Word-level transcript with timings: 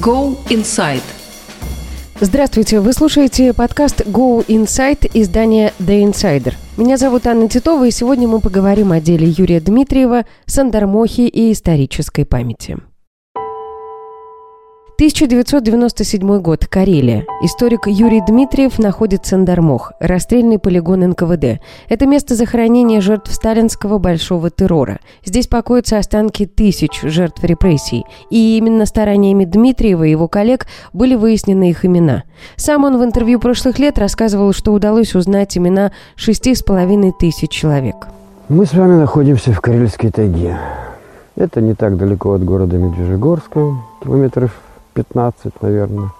Go 0.00 0.36
Inside. 0.48 1.02
Здравствуйте, 2.20 2.78
вы 2.78 2.92
слушаете 2.92 3.52
подкаст 3.52 4.02
Go 4.02 4.46
Inside 4.46 5.10
издания 5.14 5.72
The 5.80 6.04
Insider. 6.04 6.54
Меня 6.76 6.96
зовут 6.96 7.26
Анна 7.26 7.48
Титова, 7.48 7.84
и 7.84 7.90
сегодня 7.90 8.28
мы 8.28 8.40
поговорим 8.40 8.92
о 8.92 9.00
деле 9.00 9.26
Юрия 9.26 9.60
Дмитриева, 9.60 10.24
Сандармохи 10.46 11.22
и 11.22 11.52
исторической 11.52 12.24
памяти. 12.24 12.78
1997 14.98 16.40
год. 16.40 16.66
Карелия. 16.66 17.24
Историк 17.40 17.86
Юрий 17.86 18.20
Дмитриев 18.20 18.80
находит 18.80 19.26
Сандармох, 19.26 19.92
расстрельный 20.00 20.58
полигон 20.58 21.08
НКВД. 21.10 21.60
Это 21.88 22.06
место 22.08 22.34
захоронения 22.34 23.00
жертв 23.00 23.32
сталинского 23.32 23.98
большого 23.98 24.50
террора. 24.50 24.98
Здесь 25.24 25.46
покоятся 25.46 25.98
останки 25.98 26.46
тысяч 26.46 27.00
жертв 27.02 27.44
репрессий. 27.44 28.06
И 28.28 28.58
именно 28.58 28.86
стараниями 28.86 29.44
Дмитриева 29.44 30.02
и 30.02 30.10
его 30.10 30.26
коллег 30.26 30.66
были 30.92 31.14
выяснены 31.14 31.70
их 31.70 31.84
имена. 31.84 32.24
Сам 32.56 32.82
он 32.82 32.98
в 32.98 33.04
интервью 33.04 33.38
прошлых 33.38 33.78
лет 33.78 34.00
рассказывал, 34.00 34.52
что 34.52 34.72
удалось 34.72 35.14
узнать 35.14 35.56
имена 35.56 35.92
шести 36.16 36.56
с 36.56 36.64
половиной 36.64 37.12
тысяч 37.16 37.50
человек. 37.50 38.08
Мы 38.48 38.66
с 38.66 38.74
вами 38.74 38.96
находимся 38.96 39.52
в 39.52 39.60
Карельской 39.60 40.10
тайге. 40.10 40.58
Это 41.36 41.60
не 41.60 41.74
так 41.74 41.96
далеко 41.96 42.32
от 42.32 42.44
города 42.44 42.76
Медвежьегорска, 42.76 43.76
километров 44.02 44.50
15, 44.98 45.62
наверное. 45.62 46.10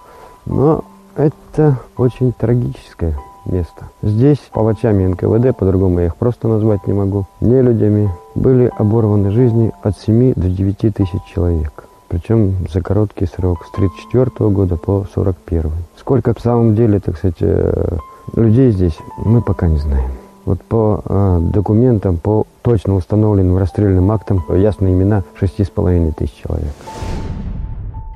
Но 0.45 0.85
это 1.17 1.79
очень 1.97 2.31
трагическое 2.31 3.13
место. 3.45 3.89
Здесь 4.01 4.37
палачами 4.53 5.05
НКВД, 5.05 5.57
по-другому 5.57 5.99
я 5.99 6.05
их 6.05 6.15
просто 6.15 6.47
назвать 6.47 6.87
не 6.87 6.93
могу, 6.93 7.25
не 7.41 7.61
людьми, 7.61 8.07
были 8.35 8.71
оборваны 8.77 9.31
жизни 9.31 9.73
от 9.83 9.97
7 9.97 10.33
до 10.33 10.49
9 10.49 10.95
тысяч 10.95 11.21
человек. 11.33 11.89
Причем 12.07 12.55
за 12.73 12.81
короткий 12.81 13.25
срок, 13.25 13.65
с 13.65 13.71
34 13.71 14.49
года 14.49 14.77
по 14.77 15.05
41. 15.13 15.71
Сколько 15.97 16.33
в 16.33 16.39
самом 16.39 16.73
деле, 16.73 17.01
так 17.01 17.17
сказать, 17.17 17.41
э, 17.41 17.97
людей 18.35 18.71
здесь, 18.71 18.97
мы 19.17 19.41
пока 19.41 19.67
не 19.67 19.77
знаем. 19.77 20.09
Вот 20.45 20.61
по 20.61 21.01
э, 21.03 21.39
документам, 21.53 22.17
по 22.17 22.45
точно 22.61 22.95
установленным 22.95 23.57
расстрельным 23.57 24.09
актам, 24.09 24.41
ясны 24.49 24.87
имена 24.87 25.23
6,5 25.39 26.13
тысяч 26.13 26.33
человек. 26.41 26.73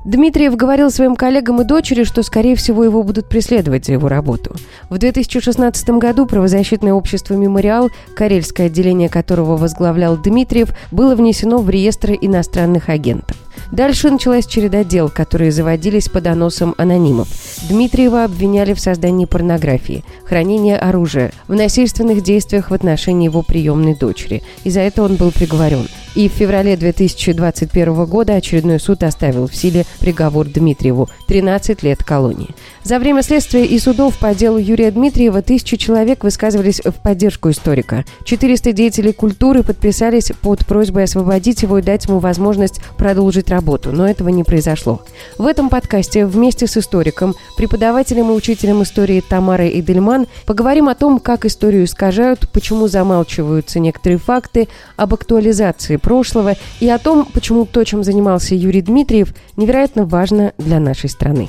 Дмитриев 0.04 0.54
говорил 0.54 0.90
своим 0.90 1.16
коллегам 1.16 1.62
и 1.62 1.64
дочери, 1.64 2.04
что, 2.04 2.22
скорее 2.22 2.56
всего, 2.56 2.84
его 2.84 3.02
будут 3.02 3.26
преследовать 3.26 3.86
за 3.86 3.92
его 3.92 4.08
работу. 4.08 4.54
В 4.90 4.98
2016 4.98 5.90
году 5.90 6.26
правозащитное 6.26 6.92
общество 6.92 7.32
«Мемориал», 7.34 7.90
карельское 8.14 8.66
отделение 8.66 9.08
которого 9.08 9.56
возглавлял 9.56 10.18
Дмитриев, 10.18 10.68
было 10.90 11.14
внесено 11.14 11.56
в 11.58 11.70
реестр 11.70 12.12
иностранных 12.20 12.90
агентов. 12.90 13.38
Дальше 13.72 14.10
началась 14.10 14.46
череда 14.46 14.84
дел, 14.84 15.08
которые 15.08 15.50
заводились 15.50 16.10
по 16.10 16.20
доносам 16.20 16.74
анонимов. 16.76 17.28
Дмитриева 17.70 18.24
обвиняли 18.24 18.74
в 18.74 18.80
создании 18.80 19.24
порнографии, 19.24 20.04
хранении 20.26 20.74
оружия, 20.74 21.32
в 21.48 21.54
насильственных 21.54 22.22
действиях 22.22 22.70
в 22.70 22.74
отношении 22.74 23.24
его 23.24 23.42
приемной 23.42 23.94
дочери. 23.94 24.42
И 24.64 24.70
за 24.70 24.80
это 24.80 25.02
он 25.02 25.16
был 25.16 25.30
приговорен– 25.30 25.88
и 26.14 26.28
в 26.28 26.32
феврале 26.32 26.76
2021 26.76 28.04
года 28.06 28.34
очередной 28.34 28.80
суд 28.80 29.02
оставил 29.02 29.48
в 29.48 29.54
силе 29.54 29.84
приговор 30.00 30.46
Дмитриеву– 30.46 31.08
13 31.28 31.82
лет 31.82 32.02
колонии. 32.04 32.50
За 32.82 32.98
время 32.98 33.22
следствия 33.22 33.64
и 33.64 33.78
судов 33.78 34.18
по 34.18 34.34
делу 34.34 34.58
Юрия 34.58 34.90
Дмитриева 34.90 35.42
тысячи 35.42 35.76
человек 35.76 36.22
высказывались 36.22 36.80
в 36.84 36.92
поддержку 36.92 37.50
историка. 37.50 38.04
400 38.24 38.72
деятелей 38.72 39.12
культуры 39.12 39.62
подписались 39.62 40.32
под 40.42 40.66
просьбой 40.66 41.04
освободить 41.04 41.62
его 41.62 41.78
и 41.78 41.82
дать 41.82 42.06
ему 42.06 42.18
возможность 42.18 42.80
продолжить 42.98 43.50
работу, 43.50 43.90
но 43.92 44.06
этого 44.06 44.28
не 44.28 44.44
произошло. 44.44 45.02
В 45.38 45.46
этом 45.46 45.68
подкасте 45.68 46.26
вместе 46.26 46.66
с 46.66 46.76
историком, 46.76 47.34
преподавателем 47.56 48.30
и 48.30 48.34
учителем 48.34 48.82
истории 48.82 49.22
Тамарой 49.26 49.80
Эдельман 49.80 50.26
поговорим 50.46 50.88
о 50.88 50.94
том, 50.94 51.18
как 51.18 51.44
историю 51.46 51.84
искажают, 51.84 52.50
почему 52.52 52.86
замалчиваются 52.86 53.80
некоторые 53.80 54.18
факты, 54.18 54.68
об 54.96 55.14
актуализации 55.14 55.96
прошлого 56.04 56.54
и 56.80 56.88
о 56.88 56.98
том, 56.98 57.26
почему 57.32 57.64
то, 57.64 57.82
чем 57.82 58.04
занимался 58.04 58.54
Юрий 58.54 58.82
Дмитриев, 58.82 59.34
невероятно 59.56 60.04
важно 60.04 60.52
для 60.58 60.78
нашей 60.78 61.08
страны. 61.08 61.48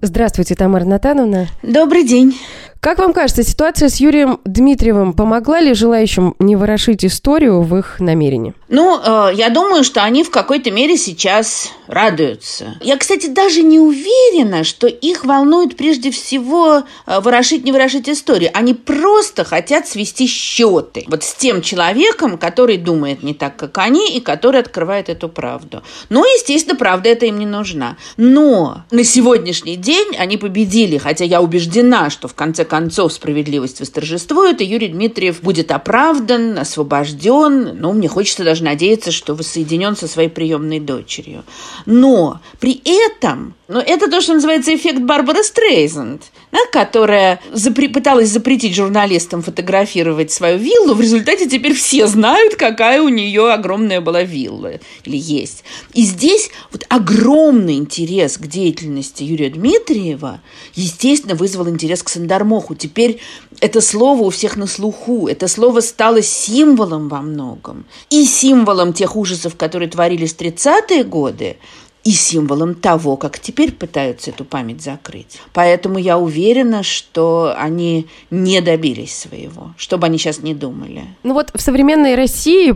Здравствуйте, 0.00 0.54
Тамара 0.54 0.84
Натановна. 0.84 1.48
Добрый 1.62 2.06
день. 2.06 2.34
Как 2.80 2.98
вам 2.98 3.12
кажется, 3.12 3.42
ситуация 3.42 3.90
с 3.90 3.96
Юрием 3.96 4.40
Дмитриевым 4.46 5.12
помогла 5.12 5.60
ли 5.60 5.74
желающим 5.74 6.34
не 6.38 6.56
ворошить 6.56 7.04
историю 7.04 7.60
в 7.60 7.76
их 7.76 8.00
намерении? 8.00 8.54
Ну, 8.70 8.98
э, 8.98 9.34
я 9.34 9.50
думаю, 9.50 9.84
что 9.84 10.02
они 10.02 10.24
в 10.24 10.30
какой-то 10.30 10.70
мере 10.70 10.96
сейчас 10.96 11.72
радуются. 11.88 12.78
Я, 12.80 12.96
кстати, 12.96 13.26
даже 13.26 13.62
не 13.62 13.78
уверена, 13.78 14.64
что 14.64 14.86
их 14.86 15.26
волнует 15.26 15.76
прежде 15.76 16.10
всего 16.10 16.84
э, 17.06 17.20
ворошить, 17.20 17.64
не 17.64 17.72
ворошить 17.72 18.08
историю. 18.08 18.50
Они 18.54 18.72
просто 18.72 19.44
хотят 19.44 19.86
свести 19.86 20.26
счеты 20.26 21.04
вот 21.08 21.22
с 21.22 21.34
тем 21.34 21.60
человеком, 21.60 22.38
который 22.38 22.78
думает 22.78 23.22
не 23.22 23.34
так, 23.34 23.56
как 23.56 23.76
они, 23.76 24.16
и 24.16 24.20
который 24.20 24.60
открывает 24.62 25.10
эту 25.10 25.28
правду. 25.28 25.82
Ну, 26.08 26.24
естественно, 26.24 26.76
правда 26.76 27.10
это 27.10 27.26
им 27.26 27.38
не 27.38 27.46
нужна. 27.46 27.98
Но 28.16 28.84
на 28.90 29.04
сегодняшний 29.04 29.76
день 29.76 30.16
они 30.16 30.38
победили, 30.38 30.96
хотя 30.96 31.26
я 31.26 31.42
убеждена, 31.42 32.08
что 32.08 32.26
в 32.26 32.34
конце 32.34 32.64
концов 32.70 33.12
справедливость 33.12 33.80
восторжествует, 33.80 34.60
и 34.60 34.64
Юрий 34.64 34.88
Дмитриев 34.88 35.42
будет 35.42 35.72
оправдан, 35.72 36.56
освобожден. 36.56 37.76
Ну, 37.78 37.92
мне 37.92 38.08
хочется 38.08 38.44
даже 38.44 38.62
надеяться, 38.62 39.10
что 39.10 39.34
воссоединен 39.34 39.96
со 39.96 40.06
своей 40.06 40.28
приемной 40.28 40.78
дочерью. 40.78 41.42
Но 41.84 42.40
при 42.60 42.80
этом, 42.84 43.54
ну, 43.66 43.80
это 43.80 44.08
то, 44.08 44.20
что 44.20 44.34
называется 44.34 44.74
эффект 44.74 45.00
Барбары 45.00 45.42
Стрейзенд, 45.42 46.22
да, 46.22 46.39
которая 46.72 47.40
запре- 47.52 47.88
пыталась 47.88 48.28
запретить 48.28 48.76
журналистам 48.76 49.42
фотографировать 49.42 50.30
свою 50.30 50.58
виллу. 50.58 50.94
В 50.94 51.00
результате 51.00 51.48
теперь 51.48 51.74
все 51.74 52.06
знают, 52.06 52.54
какая 52.54 53.02
у 53.02 53.08
нее 53.08 53.52
огромная 53.52 54.00
была 54.00 54.22
вилла 54.22 54.74
или 55.04 55.16
есть. 55.16 55.64
И 55.92 56.02
здесь 56.02 56.50
вот 56.70 56.84
огромный 56.88 57.74
интерес 57.74 58.38
к 58.38 58.46
деятельности 58.46 59.24
Юрия 59.24 59.50
Дмитриева, 59.50 60.40
естественно, 60.74 61.34
вызвал 61.34 61.68
интерес 61.68 62.04
к 62.04 62.08
Сандармо 62.08 62.60
эпоху. 62.60 62.74
Теперь 62.74 63.20
это 63.60 63.80
слово 63.80 64.24
у 64.24 64.30
всех 64.30 64.56
на 64.56 64.66
слуху. 64.66 65.28
Это 65.28 65.48
слово 65.48 65.80
стало 65.80 66.22
символом 66.22 67.08
во 67.08 67.22
многом. 67.22 67.84
И 68.10 68.24
символом 68.24 68.92
тех 68.92 69.16
ужасов, 69.16 69.56
которые 69.56 69.88
творились 69.88 70.34
в 70.34 70.38
30-е 70.38 71.04
годы, 71.04 71.56
и 72.02 72.12
символом 72.12 72.74
того, 72.74 73.16
как 73.16 73.38
теперь 73.38 73.72
пытаются 73.72 74.30
эту 74.30 74.44
память 74.44 74.82
закрыть. 74.82 75.40
Поэтому 75.52 75.98
я 75.98 76.18
уверена, 76.18 76.82
что 76.82 77.54
они 77.58 78.06
не 78.30 78.60
добились 78.62 79.16
своего, 79.16 79.74
что 79.76 79.98
бы 79.98 80.06
они 80.06 80.16
сейчас 80.16 80.42
не 80.42 80.54
думали. 80.54 81.04
Ну 81.22 81.34
вот 81.34 81.50
в 81.54 81.60
современной 81.60 82.14
России 82.14 82.72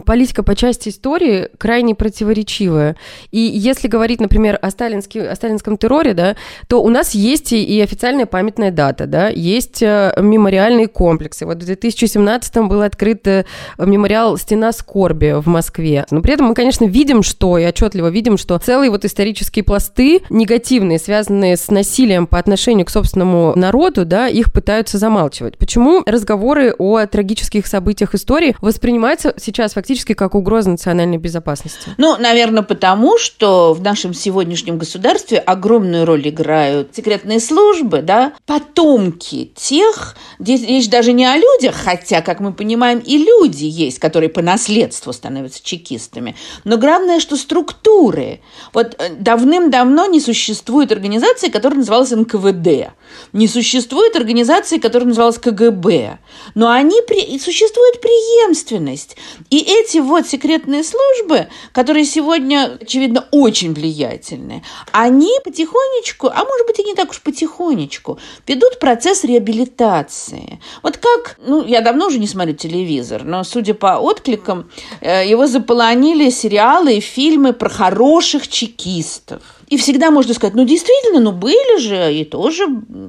политика 0.00 0.42
по 0.42 0.54
части 0.54 0.90
истории 0.90 1.48
крайне 1.58 1.94
противоречивая. 1.94 2.96
И 3.32 3.40
если 3.40 3.88
говорить, 3.88 4.20
например, 4.20 4.58
о, 4.62 4.70
сталинске, 4.70 5.28
о 5.28 5.34
сталинском 5.34 5.76
терроре, 5.76 6.14
да, 6.14 6.36
то 6.68 6.82
у 6.82 6.88
нас 6.88 7.14
есть 7.14 7.52
и 7.52 7.80
официальная 7.80 8.26
памятная 8.26 8.70
дата, 8.70 9.06
да, 9.06 9.28
есть 9.28 9.82
э, 9.82 10.12
мемориальные 10.18 10.86
комплексы. 10.86 11.46
Вот 11.46 11.62
в 11.62 11.66
2017 11.66 12.56
был 12.68 12.82
открыт 12.82 13.26
э, 13.26 13.44
мемориал 13.78 14.36
«Стена 14.36 14.72
скорби» 14.72 15.34
в 15.36 15.48
Москве. 15.48 16.06
Но 16.10 16.22
при 16.22 16.34
этом 16.34 16.46
мы, 16.46 16.54
конечно, 16.54 16.84
видим, 16.84 17.22
что, 17.22 17.58
и 17.58 17.66
отчетливо 17.66 18.08
видим, 18.08 18.36
что 18.36 18.54
целые 18.68 18.90
вот 18.90 19.06
исторические 19.06 19.62
пласты 19.62 20.20
негативные, 20.28 20.98
связанные 20.98 21.56
с 21.56 21.68
насилием 21.68 22.26
по 22.26 22.38
отношению 22.38 22.84
к 22.84 22.90
собственному 22.90 23.54
народу, 23.56 24.04
да, 24.04 24.28
их 24.28 24.52
пытаются 24.52 24.98
замалчивать. 24.98 25.56
Почему 25.56 26.02
разговоры 26.04 26.74
о 26.76 27.06
трагических 27.06 27.66
событиях 27.66 28.14
истории 28.14 28.54
воспринимаются 28.60 29.32
сейчас 29.38 29.72
фактически 29.72 30.12
как 30.12 30.34
угроза 30.34 30.68
национальной 30.68 31.16
безопасности? 31.16 31.92
Ну, 31.96 32.18
наверное, 32.18 32.62
потому 32.62 33.16
что 33.16 33.72
в 33.72 33.80
нашем 33.80 34.12
сегодняшнем 34.12 34.76
государстве 34.76 35.38
огромную 35.38 36.04
роль 36.04 36.28
играют 36.28 36.94
секретные 36.94 37.40
службы, 37.40 38.02
да, 38.02 38.34
потомки 38.44 39.50
тех, 39.56 40.14
здесь 40.38 40.60
речь 40.60 40.90
даже 40.90 41.14
не 41.14 41.24
о 41.24 41.38
людях, 41.38 41.74
хотя, 41.74 42.20
как 42.20 42.40
мы 42.40 42.52
понимаем, 42.52 42.98
и 42.98 43.16
люди 43.16 43.64
есть, 43.64 43.98
которые 43.98 44.28
по 44.28 44.42
наследству 44.42 45.14
становятся 45.14 45.64
чекистами, 45.64 46.36
но 46.64 46.76
главное, 46.76 47.18
что 47.18 47.36
структуры, 47.36 48.42
Вот 48.72 48.94
э, 48.98 49.10
давным-давно 49.18 50.06
не 50.06 50.20
существует 50.20 50.92
организации, 50.92 51.48
которая 51.48 51.78
называлась 51.78 52.10
НКВД. 52.10 52.92
Не 53.32 53.48
существует 53.48 54.16
организации, 54.16 54.78
которая 54.78 55.08
называлась 55.08 55.38
КГБ. 55.38 56.18
Но 56.54 56.70
они 56.70 57.00
при... 57.06 57.38
существует 57.38 58.00
преемственность. 58.00 59.16
И 59.50 59.58
эти 59.58 59.98
вот 59.98 60.26
секретные 60.26 60.82
службы, 60.84 61.48
которые 61.72 62.04
сегодня, 62.04 62.78
очевидно, 62.80 63.26
очень 63.30 63.74
влиятельны, 63.74 64.64
они 64.92 65.32
потихонечку, 65.44 66.28
а 66.28 66.44
может 66.44 66.66
быть 66.66 66.78
и 66.78 66.84
не 66.84 66.94
так 66.94 67.10
уж 67.10 67.20
потихонечку, 67.20 68.18
ведут 68.46 68.78
процесс 68.78 69.24
реабилитации. 69.24 70.60
Вот 70.82 70.96
как, 70.96 71.36
ну, 71.46 71.64
я 71.64 71.80
давно 71.80 72.06
уже 72.06 72.18
не 72.18 72.26
смотрю 72.26 72.54
телевизор, 72.54 73.24
но 73.24 73.44
судя 73.44 73.74
по 73.74 73.98
откликам, 73.98 74.70
э, 75.00 75.28
его 75.28 75.46
заполонили 75.46 76.30
сериалы 76.30 76.96
и 76.96 77.00
фильмы 77.00 77.52
про 77.52 77.68
хороших 77.68 78.47
чекистов. 78.48 79.42
И 79.68 79.76
всегда 79.76 80.10
можно 80.10 80.34
сказать, 80.34 80.54
ну, 80.54 80.64
действительно, 80.64 81.20
ну, 81.20 81.32
были 81.32 81.78
же 81.78 82.14
и 82.14 82.24
тоже 82.24 82.66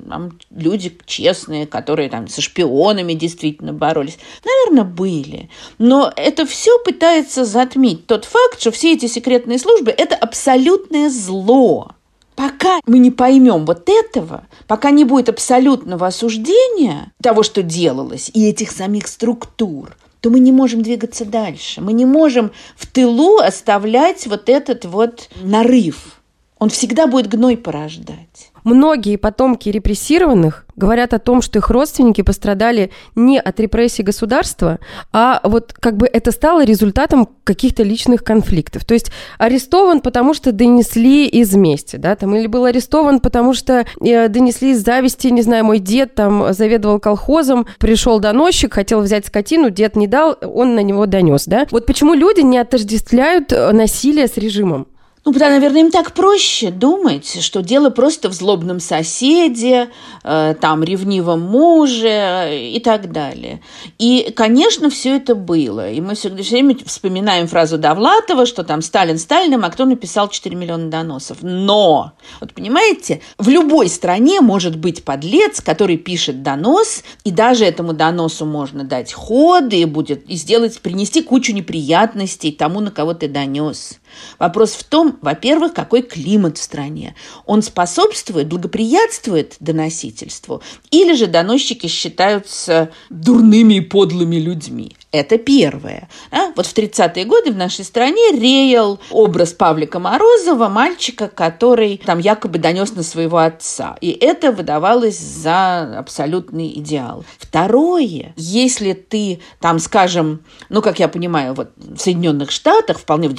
там, 0.08 0.38
люди 0.52 0.98
честные, 1.06 1.66
которые 1.66 2.10
там 2.10 2.28
со 2.28 2.42
шпионами 2.42 3.14
действительно 3.14 3.74
боролись. 3.74 4.18
Наверное, 4.44 4.84
были. 4.84 5.50
Но 5.78 6.12
это 6.16 6.46
все 6.46 6.78
пытается 6.84 7.46
затмить 7.46 8.06
тот 8.08 8.26
факт, 8.26 8.60
что 8.60 8.72
все 8.72 8.94
эти 8.94 9.08
секретные 9.08 9.60
службы– 9.60 9.92
это 9.98 10.16
абсолютное 10.16 11.10
зло. 11.10 11.92
Пока 12.36 12.80
мы 12.86 13.00
не 13.00 13.12
поймем 13.12 13.66
вот 13.66 13.90
этого, 13.90 14.48
пока 14.66 14.92
не 14.92 15.04
будет 15.04 15.28
абсолютного 15.28 16.08
осуждения 16.08 17.12
того, 17.22 17.44
что 17.44 17.62
делалось, 17.62 18.32
и 18.34 18.48
этих 18.48 18.72
самих 18.72 19.08
структур, 19.10 19.98
то 20.22 20.30
мы 20.30 20.40
не 20.40 20.52
можем 20.52 20.82
двигаться 20.82 21.26
дальше. 21.26 21.82
Мы 21.82 21.94
не 21.94 22.06
можем 22.06 22.52
в 22.76 22.88
тылу 22.88 23.38
оставлять 23.38 24.28
вот 24.28 24.50
этот 24.50 24.86
вот 24.86 25.30
нарыв. 25.42 26.22
Он 26.58 26.70
всегда 26.70 27.08
будет 27.08 27.28
гной 27.28 27.56
порождать. 27.56 28.52
Многие 28.70 29.16
потомки 29.16 29.68
репрессированных 29.70 30.68
говорят 30.76 31.16
о 31.16 31.20
том, 31.20 31.42
что 31.42 31.58
их 31.58 31.72
родственники 31.72 32.22
пострадали 32.22 32.92
не 33.16 33.40
от 33.40 33.60
репрессий 33.60 34.04
государства, 34.04 34.78
а 35.12 35.42
вот 35.44 35.74
как 35.74 35.98
бы 35.98 36.06
это 36.06 36.32
стало 36.32 36.64
результатом 36.64 37.28
каких-то 37.44 37.82
личных 37.82 38.24
конфликтов. 38.24 38.86
То 38.86 38.94
есть 38.94 39.12
арестован, 39.40 40.02
потому 40.02 40.36
что 40.36 40.52
донесли 40.52 41.26
из 41.26 41.56
мести, 41.56 41.96
да, 41.96 42.16
там, 42.16 42.36
или 42.36 42.46
был 42.46 42.66
арестован, 42.66 43.22
потому 43.22 43.56
что 43.56 43.88
э, 44.02 44.28
донесли 44.28 44.70
из 44.74 44.86
зависти, 44.86 45.30
не 45.30 45.42
знаю, 45.42 45.66
мой 45.66 45.80
дед 45.80 46.14
там 46.14 46.54
заведовал 46.54 47.00
колхозом, 47.00 47.66
пришел 47.80 48.20
доносчик, 48.20 48.76
хотел 48.76 49.02
взять 49.02 49.26
скотину, 49.26 49.72
дед 49.72 49.96
не 49.96 50.06
дал, 50.06 50.38
он 50.44 50.76
на 50.76 50.84
него 50.84 51.08
донес, 51.08 51.46
да. 51.46 51.66
Вот 51.72 51.88
почему 51.88 52.14
люди 52.14 52.42
не 52.42 52.60
отождествляют 52.60 53.52
э, 53.52 53.72
насилие 53.72 54.28
с 54.28 54.38
режимом? 54.38 54.86
Ну, 55.26 55.34
потому, 55.34 55.52
наверное, 55.52 55.82
им 55.82 55.92
так 55.92 56.14
проще 56.14 56.72
думать, 56.72 57.44
что 57.44 57.62
дело 57.62 57.90
просто 57.90 58.30
в 58.30 58.34
злобном 58.34 58.80
соседе, 58.80 59.90
э, 60.24 60.56
там, 60.60 60.82
ревнивом 60.82 61.42
муже 61.42 62.70
и 62.74 62.80
так 62.80 63.12
далее. 63.12 63.62
И, 63.98 64.32
конечно, 64.34 64.90
все 64.90 65.18
это 65.18 65.36
было. 65.36 65.92
И 65.92 66.00
мы 66.00 66.16
все, 66.16 66.30
время 66.30 66.78
вспоминаем 66.86 67.48
фразу 67.48 67.78
Довлатова, 67.78 68.46
что 68.46 68.64
там 68.64 68.82
Сталин 68.82 69.18
Сталиным, 69.18 69.66
а 69.66 69.70
кто 69.70 69.84
написал 69.84 70.30
4 70.30 70.56
миллиона 70.56 70.90
доносов. 70.90 71.40
Но, 71.42 72.14
вот 72.40 72.54
понимаете, 72.54 73.22
в 73.38 73.50
любой 73.50 73.90
стране 73.90 74.40
может 74.40 74.78
быть 74.78 75.04
подлец, 75.04 75.60
который 75.60 75.98
пишет 75.98 76.44
донос, 76.44 77.04
и 77.26 77.32
даже 77.32 77.66
этому 77.66 77.92
доносу 77.92 78.46
можно 78.46 78.86
дать 78.86 79.12
ход, 79.12 79.74
и 79.74 79.84
будет 79.84 80.30
и 80.30 80.36
сделать, 80.36 80.80
принести 80.80 81.22
кучу 81.22 81.54
неприятностей 81.54 82.54
тому, 82.54 82.80
на 82.80 82.90
кого 82.90 83.14
ты 83.14 83.28
донес. 83.28 84.00
Вопрос 84.38 84.72
в 84.74 84.84
том, 84.84 85.18
во-первых, 85.22 85.74
какой 85.74 86.02
климат 86.02 86.58
в 86.58 86.62
стране. 86.62 87.16
Он 87.46 87.62
способствует, 87.62 88.48
благоприятствует 88.48 89.56
доносительству, 89.60 90.62
или 90.92 91.14
же 91.14 91.28
доносчики 91.28 91.88
считаются 91.88 92.90
дурными 93.10 93.76
и 93.76 93.82
подлыми 93.82 94.38
людьми. 94.38 94.96
Это 95.12 95.40
первое. 95.40 96.08
А? 96.32 96.52
Вот 96.56 96.68
в 96.68 96.74
30-е 96.76 97.26
годы 97.26 97.52
в 97.52 97.56
нашей 97.56 97.84
стране 97.84 98.32
реял 98.32 99.00
образ 99.10 99.54
Павлика 99.54 99.98
Морозова, 99.98 100.70
мальчика, 100.70 101.28
который 101.28 101.98
там 101.98 102.20
якобы 102.20 102.60
донес 102.60 102.94
на 102.94 103.02
своего 103.02 103.40
отца. 103.40 103.98
И 104.02 104.12
это 104.12 104.52
выдавалось 104.52 105.18
за 105.18 105.98
абсолютный 105.98 106.72
идеал. 106.80 107.26
Второе, 107.40 108.34
если 108.36 108.94
ты 108.94 109.40
там, 109.60 109.80
скажем, 109.80 110.42
ну, 110.70 110.84
как 110.84 111.00
я 111.00 111.08
понимаю, 111.08 111.56
вот 111.56 111.72
в 111.78 111.98
Соединенных 111.98 112.52
Штатах, 112.52 113.00
вполне 113.00 113.30
в 113.30 113.34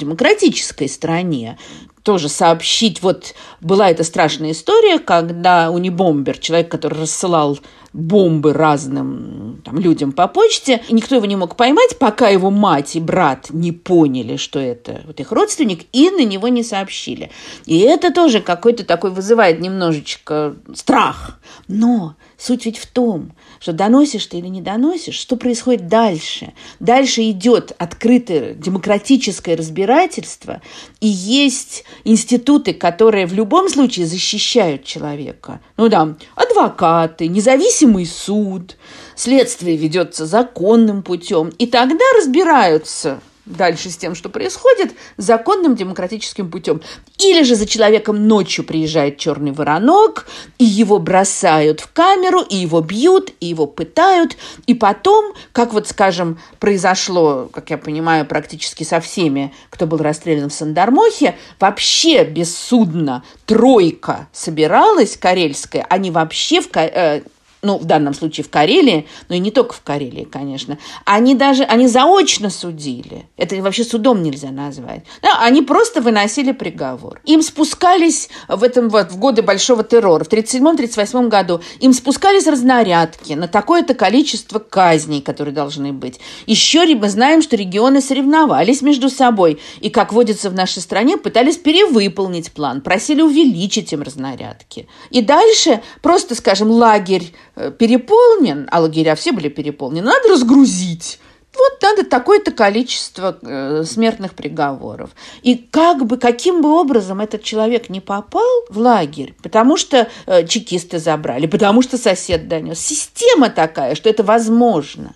демократической 0.61 0.87
стране, 0.87 1.57
тоже 2.03 2.29
сообщить, 2.29 3.03
вот 3.03 3.35
была 3.59 3.89
эта 3.89 4.03
страшная 4.03 4.51
история, 4.51 4.97
когда 4.99 5.69
унибомбер, 5.69 6.37
человек, 6.39 6.69
который 6.69 6.99
рассылал 6.99 7.59
бомбы 7.93 8.53
разным 8.53 9.61
там, 9.65 9.77
людям 9.77 10.11
по 10.11 10.27
почте. 10.27 10.81
И 10.87 10.93
никто 10.93 11.15
его 11.15 11.25
не 11.25 11.35
мог 11.35 11.55
поймать, 11.55 11.99
пока 11.99 12.29
его 12.29 12.49
мать 12.49 12.95
и 12.95 12.99
брат 12.99 13.47
не 13.51 13.71
поняли, 13.71 14.37
что 14.37 14.59
это 14.59 15.01
вот 15.05 15.19
их 15.19 15.31
родственник, 15.31 15.85
и 15.91 16.09
на 16.09 16.23
него 16.23 16.47
не 16.47 16.63
сообщили. 16.63 17.29
И 17.65 17.79
это 17.79 18.11
тоже 18.11 18.39
какой-то 18.39 18.83
такой 18.83 19.11
вызывает 19.11 19.59
немножечко 19.59 20.55
страх. 20.73 21.39
Но 21.67 22.15
суть 22.37 22.65
ведь 22.65 22.79
в 22.79 22.87
том, 22.87 23.33
что 23.61 23.73
доносишь 23.73 24.25
ты 24.25 24.39
или 24.39 24.47
не 24.47 24.61
доносишь, 24.61 25.15
что 25.15 25.37
происходит 25.37 25.87
дальше. 25.87 26.53
Дальше 26.79 27.29
идет 27.29 27.73
открытое 27.77 28.55
демократическое 28.55 29.55
разбирательство, 29.55 30.61
и 30.99 31.07
есть 31.07 31.83
институты, 32.03 32.73
которые 32.73 33.27
в 33.27 33.33
любом 33.33 33.69
случае 33.69 34.07
защищают 34.07 34.83
человека. 34.83 35.61
Ну 35.77 35.89
да, 35.89 36.15
адвокаты, 36.35 37.27
независимый 37.27 38.07
суд, 38.07 38.77
следствие 39.15 39.77
ведется 39.77 40.25
законным 40.25 41.03
путем, 41.03 41.49
и 41.59 41.67
тогда 41.67 42.05
разбираются 42.17 43.21
дальше 43.45 43.89
с 43.89 43.97
тем, 43.97 44.15
что 44.15 44.29
происходит, 44.29 44.93
законным 45.17 45.75
демократическим 45.75 46.49
путем. 46.49 46.81
Или 47.19 47.43
же 47.43 47.55
за 47.55 47.65
человеком 47.65 48.27
ночью 48.27 48.63
приезжает 48.63 49.17
черный 49.17 49.51
воронок, 49.51 50.27
и 50.57 50.65
его 50.65 50.99
бросают 50.99 51.79
в 51.79 51.91
камеру, 51.91 52.41
и 52.41 52.55
его 52.55 52.81
бьют, 52.81 53.31
и 53.39 53.47
его 53.47 53.67
пытают, 53.67 54.37
и 54.67 54.73
потом, 54.73 55.33
как 55.51 55.73
вот, 55.73 55.87
скажем, 55.87 56.39
произошло, 56.59 57.49
как 57.51 57.69
я 57.69 57.77
понимаю, 57.77 58.25
практически 58.25 58.83
со 58.83 58.99
всеми, 58.99 59.53
кто 59.69 59.87
был 59.87 59.97
расстрелян 59.97 60.49
в 60.49 60.53
Сандармохе, 60.53 61.35
вообще 61.59 62.23
бессудно 62.23 63.23
тройка 63.45 64.27
собиралась 64.31 65.17
карельская, 65.17 65.85
они 65.89 66.11
вообще 66.11 66.61
в, 66.61 66.69
э, 66.75 67.21
ну, 67.61 67.77
в 67.77 67.85
данном 67.85 68.13
случае 68.13 68.43
в 68.43 68.49
Карелии, 68.49 69.07
но 69.29 69.35
и 69.35 69.39
не 69.39 69.51
только 69.51 69.73
в 69.73 69.81
Карелии, 69.81 70.23
конечно, 70.23 70.77
они 71.05 71.35
даже, 71.35 71.63
они 71.63 71.87
заочно 71.87 72.49
судили. 72.49 73.25
Это 73.37 73.55
вообще 73.57 73.83
судом 73.83 74.23
нельзя 74.23 74.51
назвать. 74.51 75.03
Да, 75.21 75.39
они 75.41 75.61
просто 75.61 76.01
выносили 76.01 76.51
приговор. 76.51 77.21
Им 77.25 77.41
спускались 77.41 78.29
в 78.47 78.63
этом 78.63 78.89
вот, 78.89 79.11
в 79.11 79.17
годы 79.17 79.41
Большого 79.41 79.83
террора, 79.83 80.23
в 80.23 80.29
1937-1938 80.29 81.27
году, 81.27 81.61
им 81.79 81.93
спускались 81.93 82.47
разнарядки 82.47 83.33
на 83.33 83.47
такое-то 83.47 83.93
количество 83.93 84.59
казней, 84.59 85.21
которые 85.21 85.53
должны 85.53 85.93
быть. 85.93 86.19
Еще 86.47 86.81
мы 86.95 87.09
знаем, 87.09 87.41
что 87.41 87.55
регионы 87.55 88.01
соревновались 88.01 88.81
между 88.81 89.09
собой 89.09 89.59
и, 89.79 89.89
как 89.89 90.11
водится 90.13 90.49
в 90.49 90.53
нашей 90.53 90.81
стране, 90.81 91.17
пытались 91.17 91.57
перевыполнить 91.57 92.51
план, 92.51 92.81
просили 92.81 93.21
увеличить 93.21 93.93
им 93.93 94.01
разнарядки. 94.01 94.87
И 95.09 95.21
дальше 95.21 95.81
просто, 96.01 96.35
скажем, 96.35 96.69
лагерь 96.71 97.33
переполнен, 97.69 98.67
а 98.71 98.79
лагеря 98.79 99.15
все 99.15 99.31
были 99.31 99.49
переполнены, 99.49 100.07
надо 100.07 100.29
разгрузить. 100.29 101.19
Вот 101.53 101.81
надо 101.81 102.05
такое-то 102.05 102.51
количество 102.51 103.37
э, 103.41 103.83
смертных 103.85 104.33
приговоров. 104.35 105.09
И 105.43 105.55
как 105.55 106.05
бы, 106.05 106.17
каким 106.17 106.61
бы 106.61 106.79
образом 106.79 107.19
этот 107.19 107.43
человек 107.43 107.89
не 107.89 107.99
попал 107.99 108.65
в 108.69 108.77
лагерь, 108.77 109.35
потому 109.43 109.75
что 109.75 110.07
э, 110.25 110.47
чекисты 110.47 110.97
забрали, 110.97 111.47
потому 111.47 111.81
что 111.81 111.97
сосед 111.97 112.47
донес. 112.47 112.79
Система 112.79 113.49
такая, 113.49 113.95
что 113.95 114.09
это 114.09 114.23
возможно. 114.23 115.15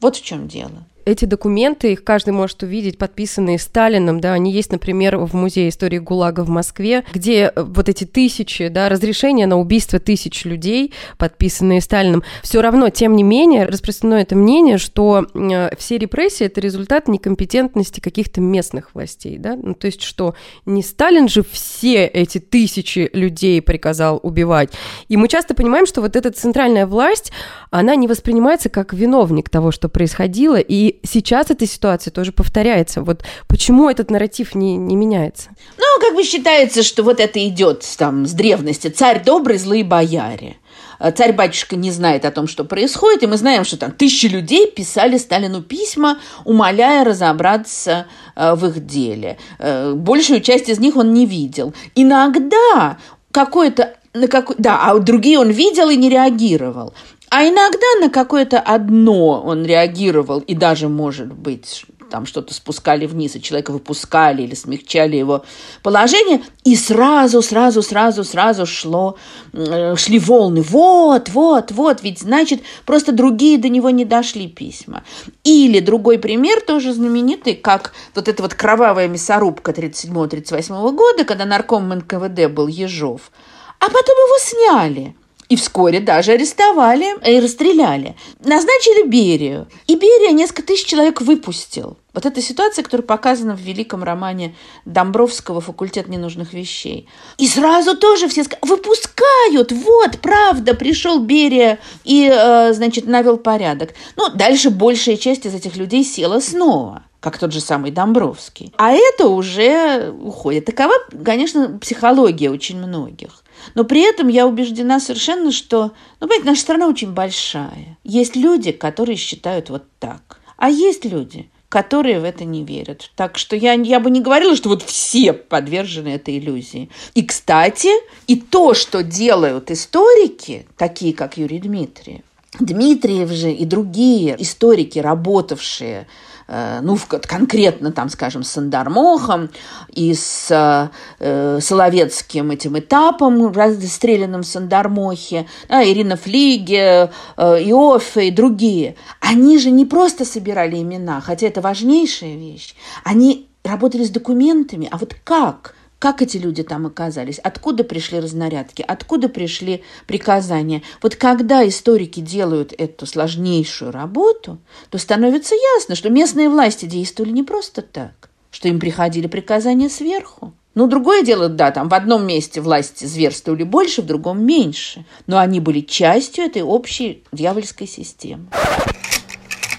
Вот 0.00 0.16
в 0.16 0.22
чем 0.22 0.48
дело 0.48 0.86
эти 1.04 1.24
документы, 1.24 1.92
их 1.92 2.04
каждый 2.04 2.30
может 2.30 2.62
увидеть, 2.62 2.98
подписанные 2.98 3.58
Сталином, 3.58 4.20
да, 4.20 4.32
они 4.32 4.52
есть, 4.52 4.72
например, 4.72 5.16
в 5.18 5.34
Музее 5.34 5.68
истории 5.68 5.98
ГУЛАГа 5.98 6.44
в 6.44 6.48
Москве, 6.48 7.04
где 7.12 7.52
э, 7.54 7.62
вот 7.62 7.88
эти 7.88 8.04
тысячи, 8.04 8.68
да, 8.68 8.88
разрешения 8.88 9.46
на 9.46 9.58
убийство 9.58 9.98
тысяч 9.98 10.44
людей, 10.44 10.92
подписанные 11.18 11.80
Сталином, 11.80 12.22
все 12.42 12.62
равно, 12.62 12.88
тем 12.90 13.16
не 13.16 13.22
менее, 13.22 13.66
распространено 13.66 14.18
это 14.18 14.36
мнение, 14.36 14.78
что 14.78 15.26
э, 15.34 15.76
все 15.76 15.98
репрессии– 15.98 16.46
это 16.46 16.60
результат 16.60 17.08
некомпетентности 17.08 18.00
каких-то 18.00 18.40
местных 18.40 18.94
властей, 18.94 19.38
да, 19.38 19.56
ну, 19.56 19.74
то 19.74 19.86
есть, 19.86 20.02
что 20.02 20.34
не 20.66 20.82
Сталин 20.82 21.28
же 21.28 21.42
все 21.42 22.06
эти 22.06 22.38
тысячи 22.38 23.10
людей 23.12 23.60
приказал 23.60 24.20
убивать, 24.22 24.70
и 25.08 25.16
мы 25.16 25.28
часто 25.28 25.54
понимаем, 25.54 25.86
что 25.86 26.00
вот 26.00 26.16
эта 26.16 26.30
центральная 26.30 26.86
власть, 26.86 27.32
она 27.70 27.94
не 27.94 28.08
воспринимается 28.08 28.68
как 28.68 28.92
виновник 28.92 29.50
того, 29.50 29.70
что 29.70 29.88
происходило, 29.88 30.56
и 30.56 30.93
Сейчас 31.02 31.50
эта 31.50 31.66
ситуация 31.66 32.10
тоже 32.10 32.32
повторяется. 32.32 33.02
Вот 33.02 33.24
почему 33.48 33.88
этот 33.88 34.10
нарратив 34.10 34.54
не, 34.54 34.76
не 34.76 34.96
меняется? 34.96 35.50
Ну, 35.78 35.84
как 36.00 36.14
бы 36.14 36.22
считается, 36.24 36.82
что 36.82 37.02
вот 37.02 37.20
это 37.20 37.46
идет 37.46 37.84
там 37.98 38.26
с 38.26 38.32
древности. 38.32 38.88
Царь 38.88 39.22
добрый, 39.24 39.58
злые 39.58 39.84
бояре. 39.84 40.56
Э, 40.98 41.10
царь-батюшка 41.10 41.76
не 41.76 41.90
знает 41.90 42.24
о 42.24 42.30
том, 42.30 42.46
что 42.46 42.64
происходит, 42.64 43.22
и 43.22 43.26
мы 43.26 43.36
знаем, 43.36 43.64
что 43.64 43.76
там 43.76 43.92
тысячи 43.92 44.26
людей 44.26 44.70
писали 44.70 45.18
Сталину 45.18 45.62
письма, 45.62 46.18
умоляя 46.44 47.04
разобраться 47.04 48.06
э, 48.36 48.54
в 48.54 48.66
их 48.66 48.86
деле. 48.86 49.38
Э, 49.58 49.92
большую 49.94 50.40
часть 50.40 50.68
из 50.68 50.78
них 50.78 50.96
он 50.96 51.12
не 51.12 51.26
видел. 51.26 51.74
Иногда 51.94 52.98
какое-то 53.30 53.94
на 54.14 54.28
какой, 54.28 54.54
да, 54.58 54.80
а 54.84 54.98
другие 55.00 55.40
он 55.40 55.50
видел 55.50 55.90
и 55.90 55.96
не 55.96 56.08
реагировал. 56.08 56.94
А 57.36 57.48
иногда 57.48 57.86
на 58.00 58.10
какое-то 58.10 58.60
одно 58.60 59.42
он 59.42 59.64
реагировал 59.66 60.38
и 60.38 60.54
даже, 60.54 60.88
может 60.88 61.32
быть, 61.32 61.84
там 62.08 62.26
что-то 62.26 62.54
спускали 62.54 63.06
вниз, 63.06 63.34
и 63.34 63.42
человека 63.42 63.72
выпускали 63.72 64.42
или 64.42 64.54
смягчали 64.54 65.16
его 65.16 65.44
положение, 65.82 66.42
и 66.62 66.76
сразу, 66.76 67.42
сразу, 67.42 67.82
сразу, 67.82 68.22
сразу 68.22 68.66
шло, 68.66 69.16
шли 69.52 70.20
волны. 70.20 70.62
Вот, 70.62 71.30
вот, 71.30 71.72
вот, 71.72 72.04
ведь 72.04 72.20
значит, 72.20 72.62
просто 72.86 73.10
другие 73.10 73.58
до 73.58 73.68
него 73.68 73.90
не 73.90 74.04
дошли 74.04 74.46
письма. 74.46 75.02
Или 75.42 75.80
другой 75.80 76.20
пример, 76.20 76.60
тоже 76.60 76.92
знаменитый, 76.92 77.56
как 77.56 77.94
вот 78.14 78.28
эта 78.28 78.44
вот 78.44 78.54
кровавая 78.54 79.08
мясорубка 79.08 79.72
37-38 79.72 80.92
года, 80.92 81.24
когда 81.24 81.46
нарком 81.46 81.88
НКВД 81.88 82.48
был 82.48 82.68
Ежов, 82.68 83.32
а 83.80 83.86
потом 83.86 84.16
его 84.16 84.38
сняли– 84.38 85.16
и 85.48 85.56
вскоре 85.56 86.00
даже 86.00 86.32
арестовали 86.32 87.14
и 87.26 87.40
расстреляли. 87.40 88.16
Назначили 88.40 89.06
Берию. 89.06 89.68
И 89.86 89.94
Берия 89.94 90.32
несколько 90.32 90.62
тысяч 90.62 90.86
человек 90.86 91.20
выпустил. 91.20 91.98
Вот 92.12 92.26
эта 92.26 92.40
ситуация, 92.40 92.84
которая 92.84 93.06
показана 93.06 93.56
в 93.56 93.60
великом 93.60 94.04
романе 94.04 94.54
Домбровского 94.84 95.60
«Факультет 95.60 96.08
ненужных 96.08 96.52
вещей». 96.52 97.08
И 97.38 97.48
сразу 97.48 97.96
тоже 97.96 98.28
все 98.28 98.44
сказали, 98.44 98.68
выпускают, 98.68 99.72
вот, 99.72 100.20
правда, 100.20 100.74
пришел 100.74 101.20
Берия 101.20 101.80
и, 102.04 102.30
э, 102.32 102.72
значит, 102.72 103.06
навел 103.06 103.36
порядок. 103.36 103.94
Ну, 104.16 104.28
дальше 104.28 104.70
большая 104.70 105.16
часть 105.16 105.44
из 105.44 105.54
этих 105.54 105.76
людей 105.76 106.04
села 106.04 106.38
снова 106.38 107.02
как 107.24 107.38
тот 107.38 107.54
же 107.54 107.60
самый 107.60 107.90
Домбровский. 107.90 108.74
А 108.76 108.92
это 108.92 109.28
уже 109.28 110.10
уходит. 110.10 110.66
Такова, 110.66 110.92
конечно, 111.24 111.78
психология 111.80 112.50
очень 112.50 112.76
многих. 112.76 113.42
Но 113.74 113.84
при 113.84 114.02
этом 114.02 114.28
я 114.28 114.46
убеждена 114.46 115.00
совершенно, 115.00 115.50
что, 115.50 115.92
ну, 116.20 116.28
понимаете, 116.28 116.44
наша 116.50 116.60
страна 116.60 116.86
очень 116.86 117.12
большая. 117.12 117.96
Есть 118.04 118.36
люди, 118.36 118.72
которые 118.72 119.16
считают 119.16 119.70
вот 119.70 119.84
так. 119.98 120.38
А 120.58 120.68
есть 120.68 121.06
люди, 121.06 121.48
которые 121.70 122.20
в 122.20 122.24
это 122.24 122.44
не 122.44 122.62
верят. 122.62 123.10
Так 123.16 123.38
что 123.38 123.56
я, 123.56 123.72
я 123.72 124.00
бы 124.00 124.10
не 124.10 124.20
говорила, 124.20 124.54
что 124.54 124.68
вот 124.68 124.82
все 124.82 125.32
подвержены 125.32 126.08
этой 126.08 126.38
иллюзии. 126.38 126.90
И, 127.14 127.22
кстати, 127.24 127.88
и 128.26 128.36
то, 128.36 128.74
что 128.74 129.02
делают 129.02 129.70
историки, 129.70 130.66
такие 130.76 131.14
как 131.14 131.38
Юрий 131.38 131.58
Дмитриев, 131.58 132.20
Дмитриев 132.60 133.30
же 133.30 133.50
и 133.50 133.64
другие 133.64 134.36
историки, 134.38 134.98
работавшие 134.98 136.06
ну, 136.48 136.98
конкретно 137.26 137.92
там, 137.92 138.08
скажем, 138.08 138.42
с 138.42 138.56
Андармохом 138.56 139.50
и 139.92 140.14
с 140.14 140.90
э, 141.18 141.60
Соловецким 141.60 142.50
этим 142.50 142.78
этапом, 142.78 143.52
расстрелянным 143.52 144.42
в 144.42 144.46
Сандармохе, 144.46 145.46
да, 145.68 145.84
Ирина 145.84 146.16
Флиге, 146.16 147.10
э, 147.36 147.42
Иоффе 147.64 148.28
и 148.28 148.30
другие, 148.30 148.96
они 149.20 149.58
же 149.58 149.70
не 149.70 149.86
просто 149.86 150.24
собирали 150.24 150.76
имена, 150.76 151.20
хотя 151.20 151.46
это 151.46 151.60
важнейшая 151.60 152.36
вещь, 152.36 152.74
они 153.04 153.48
работали 153.64 154.04
с 154.04 154.10
документами, 154.10 154.88
а 154.90 154.98
вот 154.98 155.14
как– 155.24 155.74
как 156.04 156.20
эти 156.20 156.36
люди 156.36 156.62
там 156.62 156.84
оказались? 156.84 157.38
Откуда 157.38 157.82
пришли 157.82 158.20
разнарядки? 158.20 158.84
Откуда 158.86 159.30
пришли 159.30 159.82
приказания? 160.06 160.82
Вот 161.00 161.16
когда 161.16 161.66
историки 161.66 162.20
делают 162.20 162.74
эту 162.76 163.06
сложнейшую 163.06 163.90
работу, 163.90 164.58
то 164.90 164.98
становится 164.98 165.54
ясно, 165.54 165.94
что 165.94 166.10
местные 166.10 166.50
власти 166.50 166.84
действовали 166.84 167.30
не 167.30 167.42
просто 167.42 167.80
так, 167.80 168.28
что 168.50 168.68
им 168.68 168.80
приходили 168.80 169.28
приказания 169.28 169.88
сверху. 169.88 170.52
Ну, 170.74 170.88
другое 170.88 171.22
дело, 171.22 171.48
да, 171.48 171.70
там 171.70 171.88
в 171.88 171.94
одном 171.94 172.26
месте 172.26 172.60
власти 172.60 173.06
зверствовали 173.06 173.62
больше, 173.62 174.02
в 174.02 174.06
другом 174.06 174.44
меньше. 174.44 175.06
Но 175.26 175.38
они 175.38 175.58
были 175.58 175.80
частью 175.80 176.44
этой 176.44 176.60
общей 176.60 177.24
дьявольской 177.32 177.86
системы. 177.86 178.48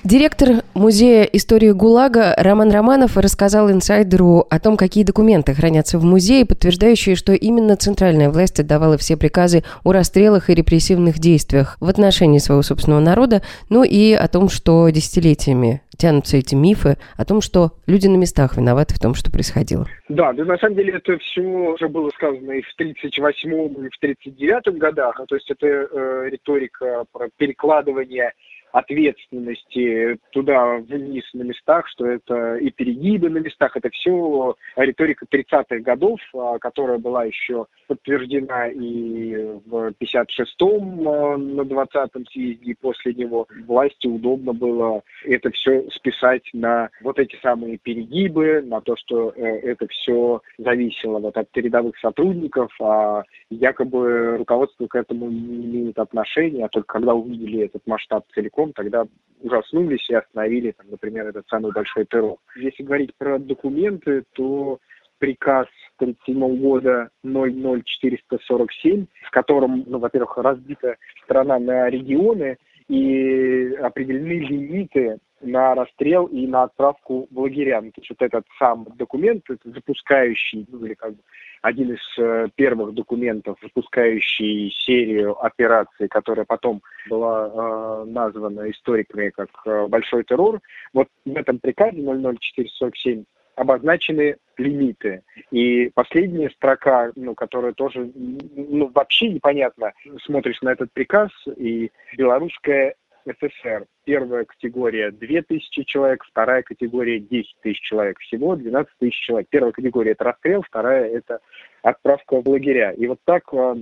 Директор 0.05 0.61
Музея 0.75 1.23
истории 1.23 1.71
ГУЛАГа 1.71 2.35
Роман 2.37 2.69
Романов 2.69 3.17
рассказал 3.17 3.71
инсайдеру 3.71 4.45
о 4.51 4.59
том, 4.59 4.77
какие 4.77 5.03
документы 5.03 5.55
хранятся 5.55 5.97
в 5.97 6.03
музее, 6.03 6.45
подтверждающие, 6.45 7.15
что 7.15 7.33
именно 7.33 7.75
центральная 7.75 8.29
власть 8.29 8.59
отдавала 8.59 8.99
все 8.99 9.17
приказы 9.17 9.63
о 9.83 9.93
расстрелах 9.93 10.51
и 10.51 10.53
репрессивных 10.53 11.17
действиях 11.17 11.77
в 11.79 11.89
отношении 11.89 12.37
своего 12.37 12.61
собственного 12.61 12.99
народа, 12.99 13.41
ну 13.71 13.83
и 13.83 14.13
о 14.13 14.27
том, 14.27 14.47
что 14.49 14.87
десятилетиями 14.89 15.81
тянутся 15.97 16.37
эти 16.37 16.55
мифы 16.55 16.97
о 17.17 17.25
том, 17.25 17.41
что 17.41 17.71
люди 17.87 18.07
на 18.07 18.17
местах 18.17 18.57
виноваты 18.57 18.93
в 18.93 18.99
том, 18.99 19.15
что 19.15 19.31
происходило. 19.31 19.87
Да, 20.09 20.33
да 20.33 20.45
на 20.45 20.57
самом 20.57 20.75
деле 20.75 20.93
это 20.93 21.17
все 21.17 21.41
уже 21.41 21.87
было 21.87 22.09
сказано 22.09 22.51
и 22.51 22.61
в 22.61 22.79
38-м, 22.79 23.85
и 23.85 23.89
в 23.89 24.03
39-м 24.03 24.77
годах. 24.77 25.15
Ну, 25.19 25.25
то 25.25 25.35
есть 25.35 25.49
это 25.49 25.65
э, 25.65 26.29
риторика 26.29 27.05
про 27.11 27.29
перекладывание 27.37 28.33
ответственности 28.75 30.19
туда 30.31 30.75
вниз 30.79 31.23
на 31.33 31.43
местах, 31.43 31.87
что 31.87 32.05
это 32.05 32.57
и 32.57 32.69
перегибы 32.71 33.29
на 33.29 33.37
местах, 33.37 33.77
это 33.77 33.89
все 33.89 34.55
риторика 34.75 35.25
30-х 35.31 35.79
годов, 35.79 36.19
а, 36.35 36.59
которая 36.59 36.97
была 36.97 37.23
еще 37.23 37.67
подтверждена 37.87 38.67
и 38.67 39.35
в 39.65 39.93
56-м 39.97 41.07
а, 41.07 41.37
на 41.37 41.61
20-м 41.61 42.25
съезде, 42.27 42.71
и 42.71 42.75
после 42.75 43.13
него. 43.13 43.47
Власти 43.65 44.07
удобно 44.07 44.51
было 44.51 45.01
это 45.23 45.51
все 45.51 45.89
списать 45.91 46.43
на 46.51 46.89
вот 47.01 47.17
эти 47.17 47.37
самые 47.41 47.77
перегибы, 47.77 48.61
на 48.61 48.81
то, 48.81 48.97
что 48.97 49.31
э, 49.37 49.41
это 49.41 49.87
все 49.87 50.41
зависело 50.57 51.19
вот 51.19 51.37
от 51.37 51.47
рядовых 51.55 51.97
сотрудников, 51.99 52.71
а 52.81 53.23
якобы 53.49 54.35
руководство 54.37 54.87
к 54.87 54.95
этому 54.95 55.29
не 55.29 55.65
имеет 55.65 55.97
отношения, 55.97 56.65
а 56.65 56.69
только 56.69 56.87
когда 56.87 57.13
увидели 57.13 57.63
этот 57.63 57.87
масштаб 57.87 58.25
целиком, 58.33 58.64
потом 58.65 58.73
тогда 58.73 59.05
ужаснулись 59.41 60.09
и 60.09 60.15
остановили, 60.15 60.71
там, 60.71 60.87
например, 60.89 61.27
этот 61.27 61.47
самый 61.47 61.71
большой 61.71 62.05
террор. 62.05 62.37
Если 62.55 62.83
говорить 62.83 63.11
про 63.17 63.37
документы, 63.37 64.23
то 64.33 64.79
приказ 65.19 65.67
1937 65.97 66.61
года 66.61 67.09
00447, 67.23 69.05
в 69.23 69.31
котором, 69.31 69.83
ну, 69.87 69.99
во-первых, 69.99 70.37
разбита 70.37 70.95
страна 71.23 71.59
на 71.59 71.89
регионы 71.89 72.57
и 72.87 73.75
определены 73.81 74.39
лимиты 74.45 75.17
на 75.41 75.75
расстрел 75.75 76.25
и 76.25 76.47
на 76.47 76.63
отправку 76.63 77.27
в 77.31 77.39
лагеря. 77.39 77.81
То 77.81 77.91
есть 77.97 78.09
вот 78.09 78.21
этот 78.21 78.45
сам 78.57 78.87
документ, 78.95 79.43
это 79.49 79.69
запускающий, 79.69 80.65
ну, 80.69 80.85
или 80.85 80.93
как 80.93 81.11
бы 81.11 81.19
один 81.61 81.93
из 81.93 82.19
э, 82.19 82.47
первых 82.55 82.93
документов, 82.93 83.57
запускающий 83.61 84.71
серию 84.85 85.43
операций, 85.43 86.07
которая 86.07 86.45
потом 86.45 86.81
была 87.09 87.47
э, 87.47 88.05
названа 88.05 88.69
историками 88.69 89.29
как 89.29 89.49
э, 89.65 89.87
«Большой 89.87 90.23
террор». 90.23 90.61
Вот 90.93 91.07
в 91.25 91.35
этом 91.35 91.59
приказе 91.59 92.01
00447 92.01 93.23
обозначены 93.55 94.37
лимиты. 94.57 95.23
И 95.51 95.89
последняя 95.93 96.49
строка, 96.51 97.11
ну, 97.15 97.35
которая 97.35 97.73
тоже 97.73 98.11
ну, 98.15 98.91
вообще 98.93 99.29
непонятно, 99.29 99.93
смотришь 100.23 100.61
на 100.61 100.69
этот 100.73 100.91
приказ, 100.91 101.31
и 101.55 101.91
белорусская 102.17 102.95
СССР. 103.25 103.85
Первая 104.03 104.45
категория 104.45 105.11
2000 105.11 105.83
человек, 105.83 106.23
вторая 106.23 106.61
категория 106.63 107.19
10 107.19 107.55
тысяч 107.61 107.81
человек. 107.81 108.19
Всего 108.19 108.55
12 108.55 108.91
тысяч 108.99 109.19
человек. 109.19 109.47
Первая 109.49 109.71
категория– 109.71 110.11
это 110.13 110.23
расстрел, 110.25 110.61
вторая– 110.61 111.09
это 111.13 111.39
отправка 111.81 112.41
в 112.41 112.47
лагеря. 112.47 112.91
И 112.91 113.07
вот 113.07 113.19
так 113.25 113.43
а, 113.53 113.75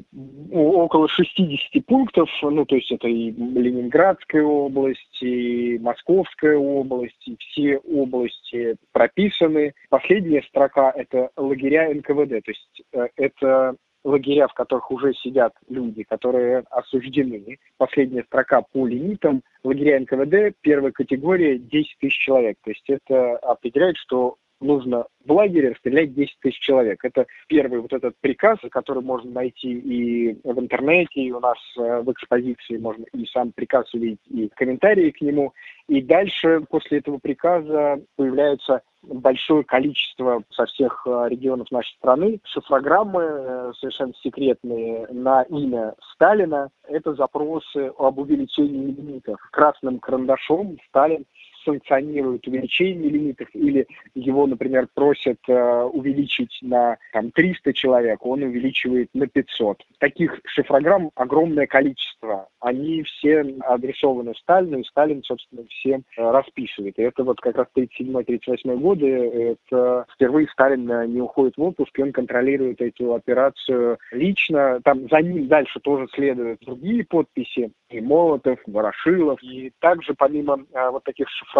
около 0.51 1.07
60 1.07 1.85
пунктов, 1.85 2.29
ну, 2.41 2.65
то 2.65 2.75
есть 2.75 2.91
это 2.91 3.07
и 3.07 3.31
Ленинградская 3.31 4.43
область, 4.43 5.21
и 5.21 5.77
Московская 5.79 6.57
область, 6.57 7.27
и 7.27 7.37
все 7.37 7.77
области 7.77 8.75
прописаны. 8.91 9.73
Последняя 9.89 10.41
строка– 10.43 10.91
это 10.95 11.29
лагеря 11.37 11.93
НКВД, 11.93 12.43
то 12.43 12.51
есть 12.51 12.81
э, 12.93 13.07
это 13.15 13.75
лагеря, 14.03 14.47
в 14.47 14.53
которых 14.53 14.91
уже 14.91 15.13
сидят 15.13 15.53
люди, 15.69 16.03
которые 16.03 16.63
осуждены. 16.69 17.57
Последняя 17.77 18.23
строка 18.23 18.61
по 18.61 18.87
лимитам. 18.87 19.43
Лагеря 19.63 19.99
НКВД 20.01 20.55
первой 20.61 20.91
категории 20.91 21.57
10 21.57 21.97
тысяч 21.99 22.17
человек. 22.17 22.57
То 22.63 22.71
есть 22.71 22.89
это 22.89 23.37
определяет, 23.37 23.97
что 23.97 24.35
нужно 24.63 25.05
в 25.25 25.31
лагере 25.31 25.71
расстрелять 25.71 26.13
10 26.13 26.37
тысяч 26.41 26.59
человек. 26.59 27.03
Это 27.03 27.25
первый 27.47 27.79
вот 27.79 27.93
этот 27.93 28.15
приказ, 28.19 28.59
который 28.71 29.03
можно 29.03 29.31
найти 29.31 29.71
и 29.71 30.33
в 30.43 30.59
интернете, 30.59 31.21
и 31.21 31.31
у 31.31 31.39
нас 31.39 31.57
э, 31.77 32.01
в 32.01 32.11
экспозиции 32.11 32.77
можно 32.77 33.05
и 33.13 33.25
сам 33.27 33.51
приказ 33.51 33.93
увидеть, 33.93 34.19
и 34.29 34.49
комментарии 34.55 35.11
к 35.11 35.21
нему. 35.21 35.53
И 35.87 36.01
дальше 36.01 36.61
после 36.69 36.99
этого 36.99 37.19
приказа 37.19 38.01
появляется 38.15 38.81
большое 39.03 39.63
количество 39.63 40.43
со 40.51 40.65
всех 40.65 41.05
э, 41.05 41.25
регионов 41.29 41.71
нашей 41.71 41.95
страны 41.97 42.39
шифрограммы 42.45 43.21
э, 43.21 43.71
совершенно 43.79 44.13
секретные 44.21 45.07
на 45.09 45.43
имя 45.43 45.93
Сталина. 46.13 46.69
Это 46.87 47.13
запросы 47.13 47.91
об 47.97 48.19
увеличении 48.19 48.91
лимитов. 48.91 49.39
Красным 49.51 49.99
карандашом 49.99 50.77
Сталин 50.89 51.25
санкционирует 51.63 52.47
увеличение 52.47 53.09
лимитов 53.09 53.47
или 53.53 53.87
его, 54.15 54.47
например, 54.47 54.87
просят 54.93 55.39
э, 55.47 55.83
увеличить 55.83 56.57
на 56.61 56.97
там, 57.11 57.31
300 57.31 57.73
человек, 57.73 58.25
он 58.25 58.43
увеличивает 58.43 59.09
на 59.13 59.27
500. 59.27 59.83
Таких 59.99 60.39
шифрограмм 60.45 61.11
огромное 61.15 61.67
количество. 61.67 62.49
Они 62.59 63.03
все 63.03 63.45
адресованы 63.61 64.33
Сталину, 64.35 64.79
и 64.79 64.83
Сталин, 64.83 65.23
собственно, 65.23 65.63
всем 65.69 66.03
э, 66.17 66.31
расписывает. 66.31 66.97
И 66.97 67.03
это 67.03 67.23
вот 67.23 67.39
как 67.41 67.57
раз 67.57 67.67
37-38 67.75 68.77
годы, 68.77 69.07
это 69.07 70.05
впервые 70.13 70.47
Сталин 70.49 70.89
э, 70.91 71.07
не 71.07 71.21
уходит 71.21 71.57
в 71.57 71.63
отпуск, 71.63 71.97
и 71.97 72.03
он 72.03 72.11
контролирует 72.11 72.81
эту 72.81 73.13
операцию 73.13 73.97
лично. 74.11 74.79
Там 74.83 75.07
за 75.09 75.21
ним 75.21 75.47
дальше 75.47 75.79
тоже 75.79 76.07
следуют 76.13 76.61
другие 76.61 77.05
подписи, 77.05 77.71
и 77.89 78.01
Молотов, 78.01 78.59
Ворошилов. 78.67 79.41
И 79.43 79.71
также 79.79 80.13
помимо 80.13 80.59
а, 80.73 80.91
вот 80.91 81.03
таких 81.03 81.29
шифрограмм 81.29 81.52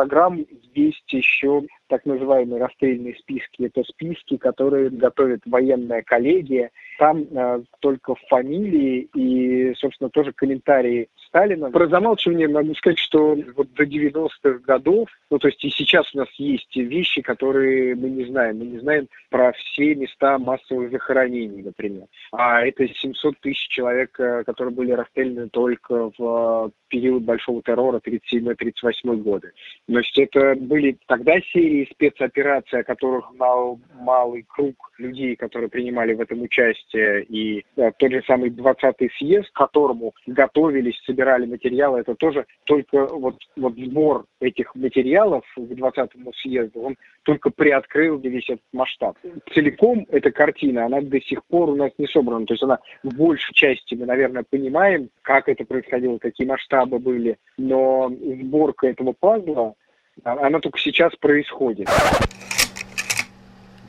есть 0.74 1.12
еще 1.14 1.62
так 1.94 2.08
называемые 2.08 2.60
расстрельные 2.60 3.14
списки. 3.18 3.66
Это 3.66 3.84
списки, 3.84 4.38
которые 4.38 4.90
готовит 4.90 5.42
военная 5.46 6.02
коллегия. 6.02 6.72
Там 6.98 7.22
э, 7.30 7.62
только 7.82 8.16
фамилии 8.30 9.08
и, 9.14 9.76
собственно, 9.76 10.10
тоже 10.10 10.34
комментарии 10.34 11.08
Сталина. 11.28 11.70
Про 11.70 11.88
замалчивание 11.88 12.48
могу 12.48 12.74
сказать, 12.74 12.98
что 12.98 13.38
вот 13.56 13.72
до 13.74 13.84
90-х 13.84 14.60
годов, 14.66 15.08
ну, 15.30 15.38
то 15.38 15.50
есть 15.50 15.64
и 15.64 15.70
сейчас 15.70 16.12
у 16.16 16.18
нас 16.18 16.30
есть 16.38 16.76
вещи, 16.76 17.22
которые 17.22 17.94
мы 17.94 18.10
не 18.10 18.26
знаем. 18.26 18.58
Мы 18.58 18.66
не 18.66 18.80
знаем 18.80 19.08
про 19.30 19.52
все 19.52 19.94
места 19.94 20.40
массовых 20.40 20.90
захоронений, 20.90 21.62
например. 21.62 22.08
А 22.32 22.66
это 22.66 22.88
700 22.88 23.40
тысяч 23.40 23.68
человек, 23.68 24.20
э, 24.20 24.44
которые 24.46 24.74
были 24.74 24.94
расстреляны 24.94 25.48
только 25.50 26.10
в 26.18 26.72
период 26.88 27.24
Большого 27.24 27.62
террора 27.62 28.00
37-38 28.00 29.16
годы. 29.18 29.52
То 29.88 29.98
есть 30.00 30.18
это 30.18 30.56
были 30.56 30.98
тогда 31.08 31.34
серии 31.52 31.83
спецопераций, 31.92 32.80
о 32.80 32.84
которых 32.84 33.30
знал 33.36 33.80
малый 34.00 34.46
круг 34.48 34.92
людей, 34.98 35.36
которые 35.36 35.70
принимали 35.70 36.14
в 36.14 36.22
этом 36.22 36.42
участие. 36.42 37.24
И 37.24 37.66
да, 37.76 37.92
тот 37.92 38.12
же 38.12 38.24
самый 38.26 38.50
20-й 38.50 39.10
съезд, 39.18 39.50
к 39.52 39.56
которому 39.56 40.14
готовились, 40.28 41.02
собирали 41.06 41.46
материалы, 41.46 42.00
это 42.00 42.16
тоже 42.16 42.46
только 42.66 43.08
вот, 43.08 43.36
вот 43.56 43.74
сбор 43.78 44.26
этих 44.40 44.74
материалов 44.76 45.44
к 45.56 45.60
20-му 45.60 46.34
съезду, 46.34 46.82
он 46.82 46.96
только 47.24 47.50
приоткрыл 47.50 48.18
весь 48.18 48.50
этот 48.50 48.66
масштаб. 48.74 49.18
Целиком 49.54 50.06
эта 50.10 50.32
картина, 50.32 50.86
она 50.86 51.02
до 51.02 51.22
сих 51.22 51.44
пор 51.46 51.70
у 51.70 51.76
нас 51.76 51.92
не 51.98 52.08
собрана. 52.08 52.46
То 52.46 52.54
есть 52.54 52.64
она 52.64 52.80
в 53.04 53.16
большей 53.16 53.54
части 53.54 53.96
мы, 53.96 54.06
наверное, 54.06 54.44
понимаем, 54.44 55.10
как 55.22 55.48
это 55.48 55.64
происходило, 55.66 56.18
какие 56.18 56.48
масштабы 56.48 57.00
были, 57.00 57.38
но 57.58 58.10
сборка 58.10 58.88
этого 58.88 59.14
пазла, 59.14 59.76
она 60.24 60.60
только 60.60 60.80
сейчас 60.80 61.14
происходит. 61.16 61.90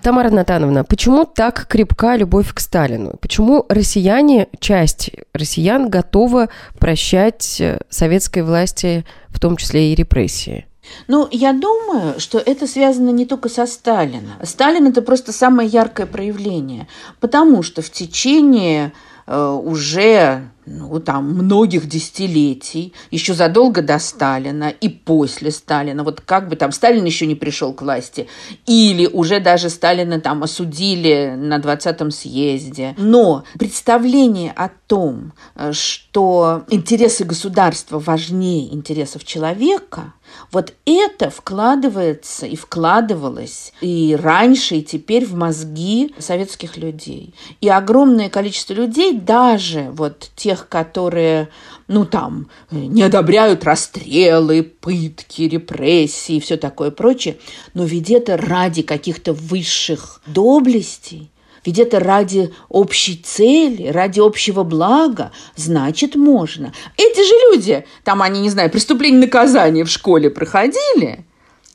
Тамара 0.03 0.29
Натановна, 0.29 0.85
почему 0.85 1.25
так 1.25 1.67
крепка 1.67 2.17
любовь 2.17 2.53
к 2.53 2.61
Сталину? 2.61 3.17
Почему 3.23 3.65
россияне, 3.71 4.49
часть 4.61 5.11
россиян 5.33 5.89
готова 5.89 6.51
прощать 6.79 7.59
э, 7.59 7.81
советской 7.89 8.43
власти, 8.43 9.07
в 9.29 9.41
том 9.41 9.57
числе 9.57 9.93
и 9.93 9.95
репрессии? 9.95 10.67
Ну, 11.09 11.27
я 11.31 11.55
думаю, 11.55 12.21
что 12.21 12.37
это 12.37 12.67
связано 12.67 13.09
не 13.09 13.25
только 13.25 13.49
со 13.49 13.65
Сталином. 13.65 14.35
Сталин– 14.43 14.87
это 14.89 15.01
просто 15.01 15.33
самое 15.33 15.71
яркое 15.71 16.05
проявление, 16.05 16.87
потому 17.21 17.63
что 17.63 17.81
в 17.81 17.89
течение 17.89 18.93
э, 19.27 19.59
уже 19.65 20.43
ну, 20.67 21.01
там, 21.01 21.31
многих 21.35 21.87
десятилетий, 21.89 22.95
еще 23.11 23.35
задолго 23.35 23.83
до 23.83 23.99
Сталина 23.99 24.69
и 24.69 24.89
после 24.89 25.51
Сталина, 25.51 26.03
вот 26.03 26.21
как 26.21 26.49
бы 26.49 26.57
там 26.57 26.73
Сталин 26.73 27.05
еще 27.05 27.27
не 27.27 27.35
пришел 27.35 27.73
к 27.73 27.83
власти, 27.83 28.29
или 28.67 29.07
уже 29.07 29.41
даже 29.41 29.69
Сталина 29.69 30.21
там 30.21 30.43
осудили 30.43 31.35
на 31.37 31.59
20-м 31.59 32.11
съезде. 32.11 32.95
Но 32.97 33.45
представление 33.59 34.53
о 34.53 34.71
том, 34.87 35.33
э, 35.55 35.73
что 36.15 36.63
интересы 36.71 37.25
государства 37.25 37.99
важнее 37.99 38.73
интересов 38.73 39.25
человека, 39.25 40.13
вот 40.53 40.73
это 40.87 41.29
вкладывается 41.29 42.47
и 42.47 42.55
вкладывалось 42.55 43.73
и 43.81 44.17
раньше, 44.17 44.77
и 44.77 44.85
теперь 44.85 45.27
в 45.27 45.35
мозги 45.35 46.15
советских 46.21 46.77
людей. 46.77 47.35
И 47.61 47.69
огромное 47.69 48.31
количество 48.31 48.75
людей, 48.75 49.13
даже 49.13 49.91
вот 49.91 50.31
тех, 50.37 50.69
которые, 50.69 51.49
ну 51.89 52.05
там, 52.05 52.47
не 52.71 53.03
одобряют 53.03 53.65
расстрелы, 53.65 54.63
пытки, 54.63 55.43
репрессии 55.43 56.37
и 56.37 56.41
все 56.41 56.57
такое 56.57 56.93
прочее, 56.93 57.39
но 57.75 57.85
ведь 57.85 58.11
это 58.11 58.37
ради 58.37 58.83
каких-то 58.83 59.33
высших 59.33 60.23
доблестей, 60.27 61.33
ведь 61.65 61.79
это 61.79 62.01
ради 62.01 62.53
общей 62.69 63.17
цели, 63.17 63.89
ради 63.89 64.21
общего 64.21 64.63
блага, 64.65 65.33
значит, 65.57 66.15
можно. 66.15 66.73
Эти 66.97 67.27
же 67.27 67.35
люди, 67.51 67.87
там 68.05 68.23
они, 68.23 68.41
не 68.41 68.51
знаю, 68.51 68.71
преступление 68.71 69.21
наказания 69.21 69.85
в 69.85 69.91
школе 69.91 70.31
проходили, 70.31 71.25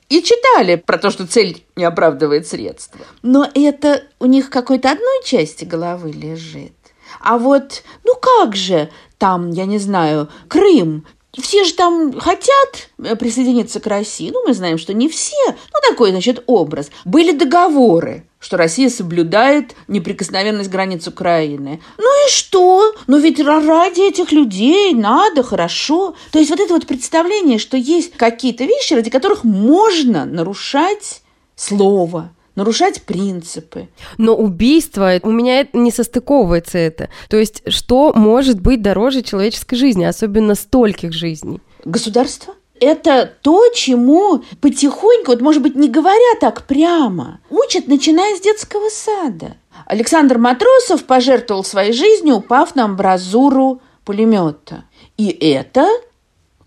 и 0.09 0.23
читали 0.23 0.75
про 0.75 0.97
то, 0.97 1.11
что 1.11 1.27
цель 1.27 1.63
не 1.75 1.83
оправдывает 1.83 2.47
средства. 2.47 3.01
Но 3.21 3.47
это 3.53 4.03
у 4.19 4.25
них 4.25 4.49
какой-то 4.49 4.91
одной 4.91 5.23
части 5.23 5.65
головы 5.65 6.11
лежит. 6.11 6.73
А 7.21 7.37
вот, 7.37 7.83
ну 8.03 8.15
как 8.15 8.55
же, 8.55 8.89
там, 9.17 9.51
я 9.51 9.65
не 9.65 9.77
знаю, 9.77 10.29
Крым, 10.47 11.05
все 11.37 11.63
же 11.63 11.73
там 11.73 12.19
хотят 12.19 12.89
присоединиться 13.19 13.79
к 13.79 13.87
России. 13.87 14.31
Ну, 14.31 14.47
мы 14.47 14.53
знаем, 14.53 14.77
что 14.77 14.93
не 14.93 15.07
все. 15.07 15.35
Ну, 15.45 15.89
такой, 15.89 16.11
значит, 16.11 16.43
образ. 16.47 16.89
Были 17.05 17.31
договоры 17.31 18.25
что 18.39 18.55
Россия 18.55 18.89
соблюдает 18.89 19.75
неприкосновенность 19.87 20.69
границ 20.69 21.05
Украины. 21.07 21.81
Ну 21.97 22.27
и 22.27 22.31
что? 22.31 22.93
Ну 23.07 23.19
ведь 23.19 23.39
ради 23.39 24.07
этих 24.07 24.31
людей 24.31 24.93
надо, 24.93 25.43
хорошо. 25.43 26.15
То 26.31 26.39
есть 26.39 26.49
вот 26.49 26.59
это 26.59 26.73
вот 26.73 26.87
представление, 26.87 27.59
что 27.59 27.75
есть 27.75 28.13
какие-то 28.15 28.63
вещи, 28.63 28.93
ради 28.93 29.09
которых 29.09 29.43
можно 29.43 30.23
нарушать 30.23 31.21
слово, 31.55 32.31
нарушать 32.59 33.03
принципы. 33.03 33.87
Но 34.17 34.35
убийство, 34.35 35.19
у 35.23 35.31
меня 35.31 35.65
не 35.73 35.91
состыковывается 35.91 36.77
это. 36.77 37.09
То 37.29 37.37
есть 37.37 37.63
что 37.67 38.13
может 38.13 38.59
быть 38.59 38.81
дороже 38.81 39.21
человеческой 39.21 39.77
жизни, 39.77 40.03
особенно 40.03 40.55
стольких 40.55 41.13
жизней? 41.13 41.61
Государство? 41.85 42.53
это 42.81 43.29
то, 43.41 43.69
чему 43.73 44.41
потихоньку, 44.61 45.31
вот, 45.31 45.41
может 45.41 45.61
быть, 45.61 45.75
не 45.75 45.89
говоря 45.89 46.39
так 46.39 46.65
прямо, 46.65 47.41
учат, 47.49 47.87
начиная 47.87 48.37
с 48.37 48.39
детского 48.39 48.89
сада. 48.89 49.57
Александр 49.85 50.37
Матросов 50.37 51.03
пожертвовал 51.03 51.65
своей 51.65 51.91
жизнью, 51.91 52.35
упав 52.35 52.75
на 52.75 52.85
амбразуру 52.85 53.81
пулемета. 54.05 54.85
И 55.17 55.27
это 55.27 55.89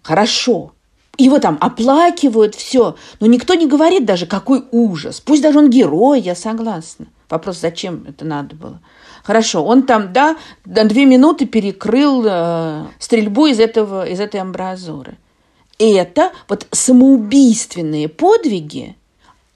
хорошо. 0.03 0.72
Его 1.19 1.39
там 1.39 1.59
оплакивают, 1.61 2.55
все. 2.55 2.97
Но 3.21 3.27
никто 3.27 3.55
не 3.55 3.67
говорит 3.67 4.05
даже, 4.05 4.27
какой 4.27 4.65
ужас. 4.71 5.21
Пусть 5.21 5.43
даже 5.43 5.59
он 5.59 5.71
герой, 5.71 6.21
я 6.21 6.35
согласна. 6.35 7.07
Вопрос, 7.29 7.61
зачем 7.61 8.05
это 8.09 8.25
надо 8.25 8.57
было. 8.57 8.81
Хорошо, 9.23 9.65
он 9.65 9.85
там, 9.85 10.13
да, 10.13 10.37
на 10.65 10.85
две 10.85 11.05
минуты 11.05 11.47
перекрыл 11.47 12.25
э, 12.27 12.87
стрельбу 12.99 13.47
из, 13.47 13.61
этого, 13.61 14.07
из 14.07 14.21
этой 14.21 14.41
амбразуры 14.41 15.17
это 15.91 16.33
вот 16.49 16.67
самоубийственные 16.71 18.09
подвиги, 18.09 18.97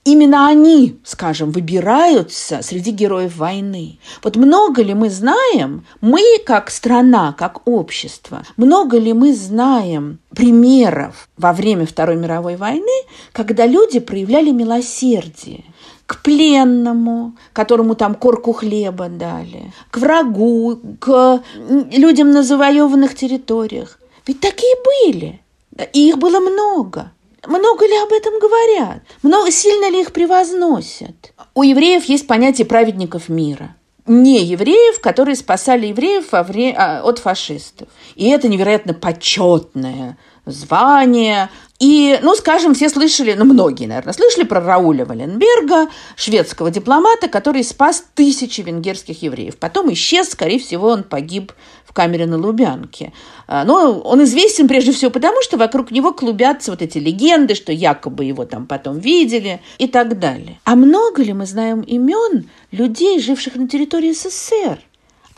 именно 0.07 0.49
они, 0.49 0.99
скажем, 1.05 1.51
выбираются 1.51 2.63
среди 2.63 2.93
героев 2.93 3.37
войны. 3.37 3.99
Вот 4.23 4.37
много 4.37 4.83
ли 4.83 4.95
мы 4.95 5.11
знаем, 5.11 5.85
мы 6.01 6.23
как 6.47 6.71
страна, 6.71 7.35
как 7.37 7.67
общество, 7.69 8.43
много 8.57 8.99
ли 8.99 9.13
мы 9.13 9.35
знаем 9.35 10.19
примеров 10.35 11.29
во 11.37 11.53
время 11.53 11.87
Второй 11.87 12.17
мировой 12.17 12.57
войны, 12.57 13.03
когда 13.33 13.67
люди 13.67 13.99
проявляли 13.99 14.53
милосердие 14.53 15.65
к 16.07 16.23
пленному, 16.23 17.37
которому 17.53 17.97
там 17.97 18.15
корку 18.15 18.53
хлеба 18.53 19.09
дали, 19.09 19.73
к 19.91 19.99
врагу, 19.99 20.79
к 21.01 21.43
людям 21.91 22.31
на 22.31 22.45
завоеванных 22.45 23.17
территориях. 23.17 23.99
Ведь 24.25 24.41
такие 24.41 24.75
были– 24.85 25.41
и 25.93 26.09
их 26.09 26.19
было 26.19 26.41
много. 26.41 27.13
Много 27.47 27.87
ли 27.87 27.97
об 27.97 28.13
этом 28.13 28.39
говорят? 28.39 29.03
Много, 29.23 29.51
сильно 29.51 29.91
ли 29.91 30.01
их 30.01 30.13
превозносят? 30.13 31.33
У 31.55 31.63
евреев 31.63 32.05
есть 32.05 32.27
понятие 32.27 32.67
праведников 32.67 33.29
мира 33.29 33.77
не 34.07 34.45
евреев, 34.45 35.01
которые 35.01 35.37
спасали 35.37 35.89
евреев. 35.89 36.33
А, 36.33 37.01
от 37.03 37.19
фашистов. 37.19 37.89
И 38.15 38.29
это 38.29 38.49
невероятно 38.49 38.95
почетное 38.95 40.17
звание. 40.45 41.51
И, 41.79 42.19
ну, 42.23 42.35
скажем, 42.37 42.75
все 42.75 42.89
слышали, 42.89 43.35
ну, 43.35 43.45
многие, 43.45 43.87
наверное, 43.87 44.15
слышали 44.15 44.45
про 44.45 44.61
Рауля 44.61 45.05
Валенберга, 45.05 45.91
шведского 46.17 46.71
дипломата, 46.71 47.29
который 47.29 47.65
спас 47.65 48.05
тысячи 48.15 48.63
венгерских 48.63 49.23
евреев. 49.23 49.59
Потом 49.59 49.93
исчез, 49.93 50.31
скорее 50.31 50.59
всего, 50.59 50.89
он 50.89 51.03
погиб 51.03 51.53
камере 51.97 52.27
на 52.27 52.37
Лубянке. 52.37 53.13
А, 53.49 53.65
но 53.65 53.99
он 54.01 54.23
известен 54.25 54.69
прежде 54.69 54.93
всего 54.93 55.11
потому, 55.11 55.43
что 55.43 55.57
вокруг 55.57 55.91
него 55.91 56.13
клубятся 56.13 56.71
вот 56.71 56.83
эти 56.83 56.99
легенды, 56.99 57.55
что 57.55 57.73
якобы 57.73 58.25
его 58.25 58.45
там 58.45 58.67
потом 58.67 58.99
видели 58.99 59.61
и 59.79 59.89
так 59.89 60.19
далее. 60.19 60.61
А 60.65 60.77
много 60.77 61.23
ли 61.23 61.33
мы 61.33 61.47
знаем 61.47 61.81
имен 61.81 62.51
людей, 62.71 63.19
живших 63.19 63.57
на 63.57 63.67
территории 63.67 64.13
СССР? 64.13 64.79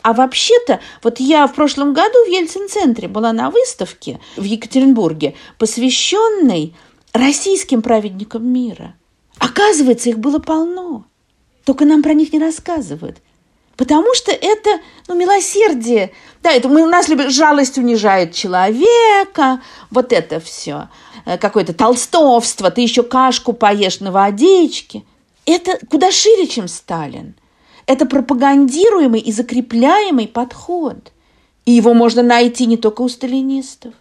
А 0.01 0.13
вообще-то, 0.13 0.79
вот 1.03 1.19
я 1.19 1.47
в 1.47 1.53
прошлом 1.53 1.93
году 1.93 2.17
в 2.25 2.29
Ельцин-центре 2.29 3.07
была 3.07 3.33
на 3.33 3.49
выставке 3.49 4.19
в 4.37 4.43
Екатеринбурге, 4.43 5.35
посвященной 5.57 6.73
российским 7.13 7.81
праведникам 7.81 8.47
мира. 8.47 8.95
Оказывается, 9.37 10.09
их 10.09 10.19
было 10.19 10.39
полно. 10.39 11.05
Только 11.65 11.85
нам 11.85 12.01
про 12.01 12.13
них 12.13 12.33
не 12.33 12.39
рассказывают. 12.39 13.17
Потому 13.79 14.13
что 14.13 14.33
это 14.33 14.81
ну, 15.07 15.15
милосердие. 15.15 16.11
Да, 16.43 16.51
это 16.51 16.67
мы, 16.67 16.85
нас 16.85 17.07
любят, 17.07 17.31
жалость 17.31 17.77
унижает 17.77 18.33
человека, 18.33 19.61
вот 19.89 20.11
это 20.11 20.41
все. 20.41 20.89
Э, 21.25 21.37
какое-то 21.37 21.73
толстовство, 21.73 22.71
ты 22.71 22.81
еще 22.81 23.03
кашку 23.03 23.53
поешь 23.53 24.01
на 24.01 24.11
водичке. 24.11 25.03
Это 25.45 25.79
куда 25.89 26.11
шире, 26.11 26.45
чем 26.47 26.67
Сталин. 26.67 27.35
Это 27.85 28.05
пропагандируемый 28.05 29.21
и 29.21 29.31
закрепляемый 29.31 30.27
подход. 30.27 31.13
И 31.63 31.71
его 31.71 31.93
можно 31.93 32.21
найти 32.21 32.65
не 32.65 32.75
только 32.75 33.01
у 33.01 33.07
сталинистов. 33.07 33.93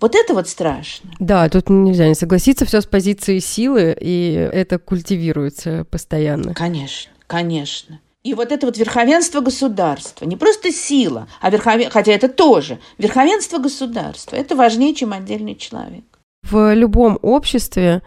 Вот 0.00 0.14
это 0.14 0.34
вот 0.34 0.50
страшно. 0.50 1.12
Да, 1.18 1.48
тут 1.48 1.70
нельзя 1.70 2.08
не 2.08 2.14
согласиться, 2.14 2.66
все 2.66 2.82
с 2.82 2.86
позиции 2.86 3.38
силы, 3.38 3.96
и 3.98 4.50
это 4.52 4.78
культивируется 4.78 5.86
постоянно. 5.90 6.52
Конечно, 6.52 7.10
конечно. 7.26 8.00
И 8.24 8.32
вот 8.32 8.52
это 8.52 8.66
вот 8.66 8.78
верховенство 8.78 9.40
государства, 9.40 10.24
не 10.24 10.36
просто 10.36 10.72
сила, 10.72 11.28
а 11.42 11.50
верховен... 11.50 11.90
хотя 11.90 12.12
это 12.12 12.28
тоже, 12.28 12.78
верховенство 12.96 13.58
государства, 13.58 14.34
это 14.36 14.56
важнее, 14.56 14.94
чем 14.94 15.12
отдельный 15.12 15.54
человек. 15.54 16.04
В 16.42 16.74
любом 16.74 17.18
обществе 17.20 18.02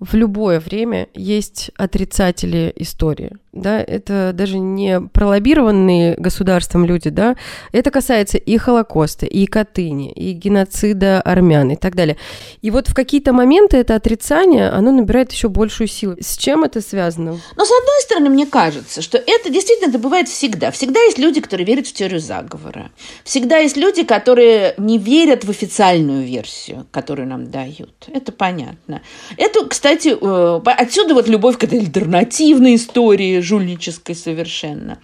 в 0.00 0.14
любое 0.14 0.58
время 0.60 1.08
есть 1.14 1.70
отрицатели 1.76 2.72
истории 2.76 3.36
да, 3.60 3.80
это 3.80 4.32
даже 4.34 4.58
не 4.58 5.00
пролоббированные 5.00 6.14
государством 6.16 6.84
люди, 6.84 7.10
да, 7.10 7.36
это 7.72 7.90
касается 7.90 8.38
и 8.38 8.56
Холокоста, 8.56 9.26
и 9.26 9.46
Катыни, 9.46 10.12
и 10.12 10.32
геноцида 10.32 11.20
армян 11.20 11.70
и 11.70 11.76
так 11.76 11.94
далее. 11.94 12.16
И 12.62 12.70
вот 12.70 12.88
в 12.88 12.94
какие-то 12.94 13.32
моменты 13.32 13.76
это 13.76 13.94
отрицание, 13.94 14.68
оно 14.68 14.92
набирает 14.92 15.32
еще 15.32 15.48
большую 15.48 15.88
силу. 15.88 16.16
С 16.20 16.36
чем 16.36 16.64
это 16.64 16.80
связано? 16.80 17.32
Но 17.56 17.64
с 17.64 17.70
одной 17.70 18.02
стороны, 18.02 18.30
мне 18.30 18.46
кажется, 18.46 19.02
что 19.02 19.18
это 19.18 19.50
действительно 19.50 19.90
это 19.90 19.98
бывает 19.98 20.28
всегда. 20.28 20.70
Всегда 20.70 21.00
есть 21.00 21.18
люди, 21.18 21.40
которые 21.40 21.66
верят 21.66 21.86
в 21.86 21.92
теорию 21.92 22.20
заговора. 22.20 22.90
Всегда 23.24 23.58
есть 23.58 23.76
люди, 23.76 24.04
которые 24.04 24.74
не 24.78 24.98
верят 24.98 25.44
в 25.44 25.50
официальную 25.50 26.24
версию, 26.24 26.86
которую 26.90 27.28
нам 27.28 27.50
дают. 27.50 28.08
Это 28.08 28.32
понятно. 28.32 29.02
Это, 29.36 29.66
кстати, 29.66 30.16
э, 30.20 30.60
отсюда 30.64 31.14
вот 31.14 31.28
любовь 31.28 31.58
к 31.58 31.64
этой 31.64 31.80
альтернативной 31.80 32.76
истории, 32.76 33.40
жульнической 33.48 34.14
совершенно. 34.14 34.98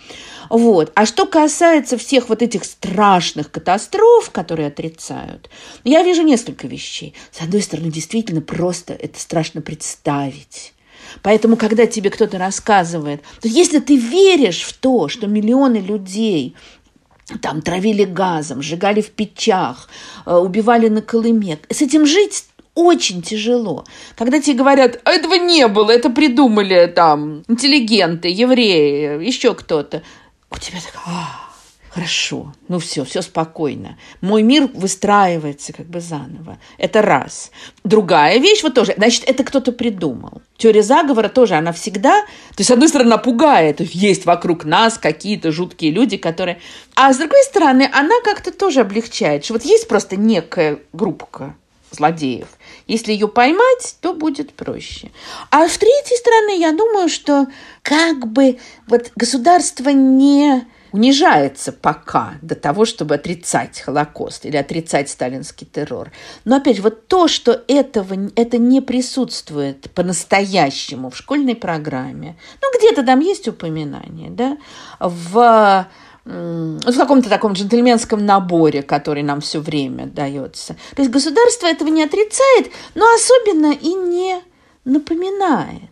Вот. 0.51 0.93
А 0.95 1.07
что 1.07 1.27
касается 1.27 1.97
всех 1.97 2.29
вот 2.29 2.43
этих 2.43 2.65
страшных 2.65 3.51
катастроф, 3.51 4.31
которые 4.31 4.69
отрицают, 4.69 5.51
я 5.85 6.03
вижу 6.03 6.23
несколько 6.23 6.67
вещей. 6.67 7.15
С 7.31 7.41
одной 7.41 7.63
стороны, 7.63 7.91
действительно 7.91 8.41
просто 8.41 8.93
это 8.95 9.19
страшно 9.19 9.61
представить. 9.63 10.75
Поэтому, 11.23 11.57
когда 11.57 11.87
тебе 11.87 12.11
кто-то 12.11 12.39
рассказывает, 12.39 13.23
то 13.41 13.49
если 13.49 13.79
ты 13.79 13.97
веришь 13.97 14.63
в 14.63 14.73
то, 14.75 15.09
что 15.09 15.27
миллионы 15.27 15.79
людей 15.79 16.55
там 17.41 17.63
травили 17.63 18.05
газом, 18.05 18.63
сжигали 18.63 19.01
в 19.01 19.11
печах, 19.11 19.89
э, 20.27 20.35
убивали 20.35 20.89
на 20.89 21.01
Колыме, 21.01 21.59
с 21.71 21.81
этим 21.81 22.05
жить 22.07 22.45
очень 22.75 23.23
тяжело. 23.23 23.85
Когда 24.17 24.41
тебе 24.41 24.59
говорят, 24.59 25.01
а 25.05 25.13
этого 25.13 25.35
не 25.35 25.69
было, 25.69 25.91
это 25.91 26.11
придумали 26.11 26.87
там 26.87 27.45
интеллигенты, 27.49 28.29
евреи, 28.29 29.25
еще 29.25 29.55
кто-то. 29.55 30.03
У 30.51 30.59
тебя 30.59 30.79
так, 30.81 31.01
а, 31.07 31.45
хорошо, 31.91 32.53
ну 32.69 32.81
все, 32.81 33.05
все 33.05 33.23
спокойно. 33.23 33.97
Мой 34.21 34.43
мир 34.43 34.69
выстраивается 34.75 35.73
как 35.73 35.87
бы 35.87 36.01
заново. 36.01 36.59
Это 36.77 37.03
раз. 37.03 37.53
Другая 37.85 38.39
вещь 38.39 38.63
вот 38.65 38.75
тоже, 38.75 38.95
значит, 38.97 39.25
это 39.27 39.45
кто-то 39.45 39.71
придумал. 39.71 40.43
Теория 40.57 40.83
заговора 40.83 41.29
тоже, 41.29 41.55
она 41.55 41.73
всегда, 41.73 42.23
то 42.23 42.59
есть, 42.59 42.69
с 42.69 42.73
одной 42.73 42.89
стороны, 42.89 43.17
пугает, 43.19 43.81
есть 43.81 44.27
вокруг 44.27 44.65
нас 44.65 44.99
какие-то 44.99 45.53
жуткие 45.53 45.93
люди, 45.93 46.17
которые... 46.17 46.61
А 46.97 47.13
с 47.13 47.19
другой 47.19 47.43
стороны, 47.45 47.89
она 47.93 48.15
как-то 48.25 48.51
тоже 48.53 48.81
облегчает, 48.81 49.45
что 49.45 49.55
вот 49.55 49.65
есть 49.65 49.87
просто 49.87 50.17
некая 50.17 50.81
группка 50.93 51.55
злодеев. 51.95 52.49
Если 52.87 53.13
ее 53.13 53.29
поймать, 53.29 53.97
то 54.01 54.15
будет 54.15 54.53
проще. 54.55 55.11
А 55.51 55.69
с 55.69 55.79
третьей 55.79 56.17
стороны, 56.19 56.59
я 56.59 56.73
думаю, 56.73 57.09
что 57.09 57.47
как 57.83 58.27
бы 58.27 58.59
вот 58.87 59.11
государство 59.17 59.89
не 59.89 60.67
унижается 60.95 61.73
пока 61.73 62.35
до 62.41 62.55
того, 62.55 62.85
чтобы 62.85 63.17
отрицать 63.17 63.81
Холокост 63.81 64.47
или 64.47 64.57
отрицать 64.57 65.11
сталинский 65.11 65.67
террор. 65.67 66.13
Но 66.45 66.57
опять 66.57 66.77
же, 66.77 66.83
вот 66.83 67.09
то, 67.09 67.27
что 67.27 67.65
этого, 67.67 68.31
это 68.37 68.59
не 68.59 68.81
присутствует 68.81 69.91
по-настоящему 69.91 71.11
в 71.11 71.17
школьной 71.17 71.57
программе, 71.57 72.37
ну, 72.63 72.69
где-то 72.79 73.03
там 73.03 73.19
есть 73.19 73.49
упоминание, 73.49 74.31
да, 74.31 74.57
в 75.01 75.89
в 76.25 76.97
каком-то 76.97 77.29
таком 77.29 77.53
джентльменском 77.53 78.25
наборе, 78.25 78.83
который 78.83 79.23
нам 79.23 79.41
все 79.41 79.61
время 79.61 80.07
дается. 80.07 80.77
То 80.97 81.03
есть 81.03 81.11
государство 81.11 81.67
этого 81.67 81.89
не 81.89 82.03
отрицает, 82.03 82.71
но 82.95 83.05
особенно 83.15 83.73
и 83.73 83.95
не 83.95 84.41
напоминает. 84.85 85.91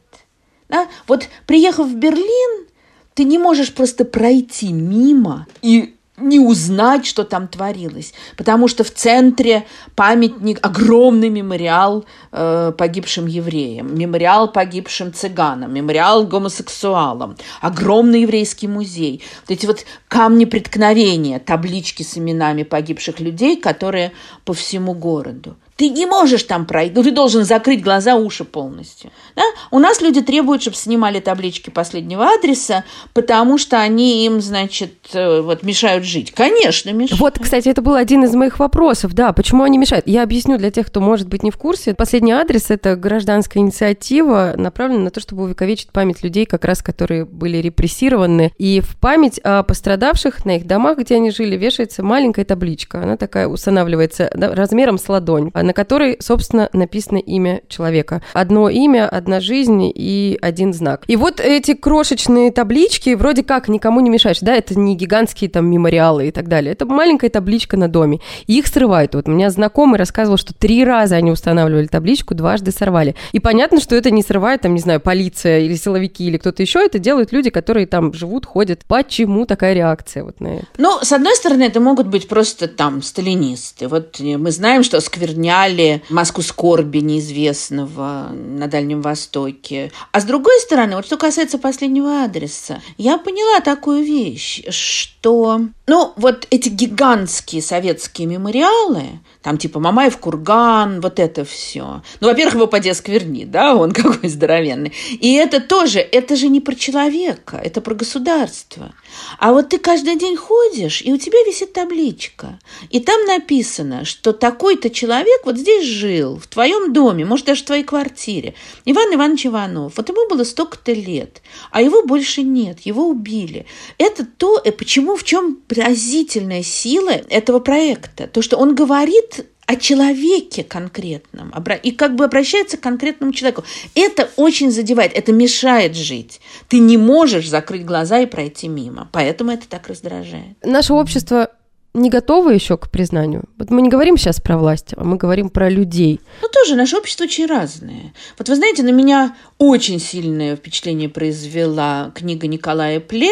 Да? 0.68 0.88
Вот 1.06 1.28
приехав 1.46 1.86
в 1.86 1.94
Берлин, 1.96 2.66
ты 3.14 3.24
не 3.24 3.38
можешь 3.38 3.74
просто 3.74 4.04
пройти 4.04 4.72
мимо 4.72 5.46
и 5.60 5.96
не 6.18 6.38
узнать, 6.38 7.07
что 7.07 7.25
там 7.25 7.48
творилось. 7.48 8.12
Потому 8.37 8.68
что 8.68 8.85
в 8.85 8.90
центре 8.90 9.64
памятник, 9.94 10.59
огромный 10.64 11.31
мемориал 11.31 12.05
э, 12.33 12.72
погибшим 12.77 13.27
евреям, 13.27 13.96
мемориал 13.98 14.53
погибшим 14.53 15.12
цыганам, 15.14 15.72
мемориал 15.72 16.27
гомосексуалам, 16.27 17.37
огромный 17.61 18.22
еврейский 18.22 18.68
музей. 18.68 19.22
Вот 19.42 19.51
эти 19.57 19.66
вот 19.66 19.85
камни 20.09 20.44
преткновения, 20.44 21.38
таблички 21.38 22.03
с 22.03 22.18
именами 22.18 22.62
погибших 22.62 23.18
людей, 23.20 23.57
которые 23.57 24.12
по 24.44 24.53
всему 24.53 24.92
городу. 24.92 25.57
Ты 25.82 25.88
не 25.88 26.06
можешь 26.06 26.44
там 26.44 26.64
пройти, 26.64 26.94
ну, 26.94 27.02
ты 27.02 27.10
должен 27.10 27.44
закрыть 27.44 27.82
глаза, 27.82 28.14
уши 28.14 28.44
полностью. 28.44 29.10
Да? 29.34 29.42
У 29.72 29.80
нас 29.80 30.00
люди 30.00 30.20
требуют, 30.20 30.62
чтобы 30.62 30.76
снимали 30.76 31.18
таблички 31.18 31.70
последнего 31.70 32.24
адреса, 32.24 32.84
потому 33.14 33.58
что 33.58 33.80
они 33.80 34.24
им, 34.24 34.40
значит, 34.40 34.92
э, 35.12 35.40
вот 35.40 35.64
мешают 35.64 36.04
жить. 36.04 36.30
Конечно, 36.30 36.90
мешают. 36.90 37.20
Вот, 37.20 37.40
кстати, 37.40 37.68
это 37.68 37.82
был 37.82 37.96
один 37.96 38.22
из 38.22 38.32
моих 38.32 38.60
вопросов, 38.60 39.12
да, 39.12 39.32
почему 39.32 39.64
они 39.64 39.76
мешают. 39.76 40.06
Я 40.06 40.22
объясню 40.22 40.56
для 40.56 40.70
тех, 40.70 40.86
кто, 40.86 41.00
может 41.00 41.26
быть, 41.26 41.42
не 41.42 41.50
в 41.50 41.56
курсе. 41.56 41.94
Последний 41.94 42.30
адрес– 42.30 42.66
это 42.70 42.94
гражданская 42.94 43.60
инициатива, 43.60 44.54
направленная 44.56 45.06
на 45.06 45.10
то, 45.10 45.18
чтобы 45.18 45.42
увековечить 45.42 45.90
память 45.90 46.22
людей, 46.22 46.46
как 46.46 46.64
раз 46.64 46.80
которые 46.80 47.24
были 47.24 47.56
репрессированы. 47.56 48.52
И 48.56 48.80
в 48.80 48.96
память 49.00 49.40
о 49.40 49.64
пострадавших 49.64 50.44
на 50.44 50.58
их 50.58 50.66
домах, 50.68 50.98
где 50.98 51.16
они 51.16 51.32
жили, 51.32 51.56
вешается 51.56 52.04
маленькая 52.04 52.44
табличка. 52.44 53.02
Она 53.02 53.16
такая 53.16 53.48
устанавливается 53.48 54.30
размером 54.32 54.96
с 54.96 55.08
ладонь 55.08 55.50
на 55.52 55.71
которой, 55.72 56.16
собственно, 56.20 56.68
написано 56.72 57.18
имя 57.18 57.62
человека. 57.68 58.22
Одно 58.32 58.68
имя, 58.68 59.08
одна 59.08 59.40
жизнь 59.40 59.90
и 59.94 60.38
один 60.40 60.72
знак. 60.72 61.04
И 61.06 61.16
вот 61.16 61.40
эти 61.40 61.74
крошечные 61.74 62.50
таблички 62.50 63.14
вроде 63.14 63.42
как 63.42 63.68
никому 63.68 64.00
не 64.00 64.11
мешаешь, 64.11 64.40
да, 64.40 64.54
это 64.54 64.78
не 64.78 64.96
гигантские 64.96 65.50
там 65.50 65.70
мемориалы 65.70 66.28
и 66.28 66.30
так 66.30 66.48
далее, 66.48 66.72
это 66.72 66.87
маленькая 66.87 67.30
табличка 67.30 67.76
на 67.76 67.88
доме. 67.88 68.20
И 68.46 68.58
их 68.58 68.66
срывают. 68.66 69.14
Вот 69.14 69.28
у 69.28 69.30
меня 69.30 69.50
знакомый 69.50 69.98
рассказывал, 69.98 70.37
что 70.37 70.54
три 70.54 70.85
раза 70.85 71.16
они 71.16 71.30
устанавливали 71.30 71.87
табличку, 71.87 72.35
дважды 72.35 72.72
сорвали. 72.72 73.14
И 73.32 73.40
понятно, 73.40 73.80
что 73.80 73.94
это 73.96 74.11
не 74.11 74.22
срывает, 74.22 74.62
там, 74.62 74.74
не 74.74 74.80
знаю, 74.80 75.00
полиция 75.00 75.61
или 75.61 75.74
силовики 75.74 76.24
или 76.24 76.38
кто-то 76.38 76.62
еще, 76.62 76.80
это 76.80 76.98
делают 76.98 77.32
люди, 77.32 77.50
которые 77.50 77.87
там 77.87 78.12
живут, 78.12 78.46
ходят. 78.46 78.85
Почему 78.87 79.46
такая 79.46 79.74
реакция 79.74 80.24
вот 80.24 80.40
на 80.40 80.48
это? 80.48 80.66
Ну, 80.78 80.98
с 81.02 81.12
одной 81.12 81.35
стороны, 81.37 81.64
это 81.64 81.80
могут 81.80 82.06
быть 82.06 82.28
просто 82.28 82.68
там 82.68 83.02
сталинисты. 83.02 83.88
Вот 83.88 84.20
мы 84.20 84.50
знаем, 84.50 84.82
что 84.82 85.00
скверня 85.00 85.51
сняли 85.52 86.02
«Маску 86.08 86.40
скорби» 86.42 86.98
неизвестного 86.98 88.28
на 88.32 88.68
Дальнем 88.68 89.02
Востоке. 89.02 89.92
А 90.10 90.20
с 90.20 90.24
другой 90.24 90.58
стороны, 90.60 90.96
вот 90.96 91.04
что 91.04 91.18
касается 91.18 91.58
последнего 91.58 92.24
адреса, 92.24 92.80
я 92.96 93.18
поняла 93.18 93.60
такую 93.60 94.02
вещь, 94.02 94.62
что, 94.70 95.60
ну, 95.86 96.12
вот 96.16 96.46
эти 96.50 96.70
гигантские 96.70 97.60
советские 97.60 98.28
мемориалы, 98.28 99.20
там 99.42 99.59
типа 99.59 99.81
Мамаев 99.81 100.16
курган, 100.18 101.00
вот 101.00 101.18
это 101.18 101.44
все. 101.44 102.02
Ну, 102.20 102.28
во-первых, 102.28 102.55
его 102.55 102.66
поди 102.66 102.92
скверни, 102.94 103.44
да, 103.44 103.74
он 103.74 103.92
какой 103.92 104.28
здоровенный. 104.28 104.92
И 105.11 105.35
это 105.35 105.61
тоже, 105.61 105.98
это 105.98 106.37
же 106.37 106.48
не 106.48 106.61
про 106.61 106.74
человека, 106.74 107.61
это 107.62 107.81
про 107.81 107.94
государство. 107.94 108.94
А 109.38 109.52
вот 109.52 109.70
ты 109.70 109.78
каждый 109.78 110.16
день 110.16 110.37
ходишь, 110.37 111.02
и 111.02 111.12
у 111.12 111.18
тебя 111.18 111.38
висит 111.46 111.72
табличка. 111.72 112.59
И 112.90 113.00
там 113.00 113.24
написано, 113.26 114.05
что 114.05 114.33
такой-то 114.33 114.90
человек 114.90 115.42
вот 115.44 115.59
здесь 115.59 115.87
жил, 115.87 116.38
в 116.38 116.46
твоем 116.46 116.92
доме, 116.92 117.24
может, 117.24 117.46
даже 117.46 117.62
в 117.62 117.66
твоей 117.66 117.85
квартире. 117.85 118.55
Иван 118.85 119.14
Иванович 119.14 119.46
Иванов. 119.46 119.94
Вот 119.96 120.09
ему 120.09 120.28
было 120.28 120.44
столько-то 120.44 120.92
лет, 120.92 121.42
а 121.70 121.83
его 121.83 122.05
больше 122.05 122.42
нет, 122.42 122.81
его 122.81 123.09
убили. 123.09 123.66
Это 123.98 124.24
то, 124.24 124.61
э, 124.64 124.70
почему, 124.70 125.16
в 125.16 125.24
чем 125.24 125.57
поразительная 125.57 126.62
сила 126.62 127.11
этого 127.11 127.59
проекта. 127.59 128.26
То, 128.26 128.40
что 128.42 128.57
он 128.57 128.74
говорит 128.74 129.31
о 129.72 129.76
человеке 129.76 130.64
конкретном 130.64 131.52
и 131.82 131.92
как 131.92 132.14
бы 132.14 132.24
обращается 132.24 132.76
к 132.76 132.80
конкретному 132.80 133.32
человеку. 133.32 133.64
Это 133.94 134.28
очень 134.37 134.70
задевает, 134.70 135.12
это 135.14 135.32
мешает 135.32 135.96
жить. 135.96 136.40
Ты 136.68 136.78
не 136.78 136.98
можешь 136.98 137.48
закрыть 137.48 137.87
глаза 137.87 138.20
и 138.20 138.26
пройти 138.26 138.68
мимо, 138.68 139.08
поэтому 139.12 139.50
это 139.50 139.66
так 139.66 139.88
раздражает. 139.88 140.56
Наше 140.62 140.92
общество 140.92 141.48
не 141.94 142.11
готово 142.11 142.50
еще 142.50 142.76
к 142.76 142.90
признанию. 142.90 143.44
Вот 143.56 143.70
мы 143.70 143.80
не 143.80 143.88
говорим 143.88 144.18
сейчас 144.18 144.40
про 144.40 144.58
власть, 144.58 144.92
а 144.94 145.04
мы 145.04 145.16
говорим 145.16 145.48
про 145.48 145.70
людей. 145.70 146.20
Ну, 146.42 146.48
тоже 146.48 146.74
наше 146.74 146.96
общество 146.98 147.24
очень 147.24 147.46
разное. 147.46 148.12
Вот 148.38 148.48
вы 148.48 148.56
знаете, 148.56 148.82
на 148.82 148.92
меня 148.92 149.37
очень 149.56 150.00
сильное 150.00 150.56
впечатление 150.56 151.08
произвела 151.08 152.12
книга 152.14 152.46
Николая 152.46 153.00
Пле 153.00 153.30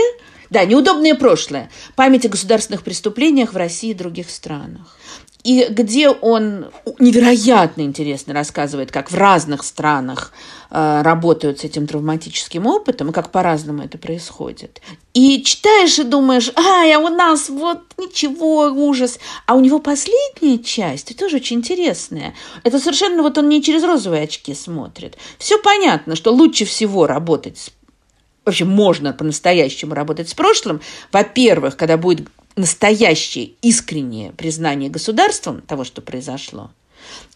да, 0.50 0.64
неудобное 0.64 1.14
прошлое. 1.14 1.70
Память 1.94 2.26
о 2.26 2.28
государственных 2.28 2.82
преступлениях 2.82 3.52
в 3.52 3.56
России 3.56 3.90
и 3.90 3.94
других 3.94 4.28
странах 4.30 4.96
и 5.42 5.66
где 5.70 6.10
он 6.10 6.66
невероятно 6.98 7.82
интересно 7.82 8.34
рассказывает, 8.34 8.92
как 8.92 9.10
в 9.10 9.14
разных 9.14 9.64
странах 9.64 10.32
э, 10.70 11.02
работают 11.02 11.60
с 11.60 11.64
этим 11.64 11.86
травматическим 11.86 12.66
опытом, 12.66 13.10
и 13.10 13.12
как 13.12 13.30
по-разному 13.30 13.82
это 13.82 13.96
происходит. 13.96 14.82
И 15.14 15.42
читаешь 15.42 15.98
и 15.98 16.04
думаешь, 16.04 16.52
ай, 16.56 16.92
а 16.92 16.98
у 16.98 17.08
нас 17.08 17.48
вот 17.48 17.80
ничего, 17.96 18.66
ужас. 18.66 19.18
А 19.46 19.54
у 19.54 19.60
него 19.60 19.78
последняя 19.78 20.58
часть, 20.58 21.16
тоже 21.16 21.36
очень 21.36 21.58
интересная. 21.58 22.34
Это 22.62 22.78
совершенно 22.78 23.22
вот 23.22 23.38
он 23.38 23.48
не 23.48 23.62
через 23.62 23.82
розовые 23.82 24.24
очки 24.24 24.54
смотрит. 24.54 25.16
Все 25.38 25.58
понятно, 25.58 26.16
что 26.16 26.32
лучше 26.32 26.64
всего 26.64 27.06
работать 27.06 27.58
с 27.58 27.70
вообще 28.44 28.64
можно 28.64 29.12
по-настоящему 29.12 29.94
работать 29.94 30.28
с 30.28 30.34
прошлым. 30.34 30.80
Во-первых, 31.12 31.76
когда 31.76 31.96
будет 31.96 32.26
настоящее, 32.60 33.52
искреннее 33.62 34.32
признание 34.32 34.90
государством 34.90 35.60
того, 35.62 35.84
что 35.84 36.00
произошло, 36.02 36.70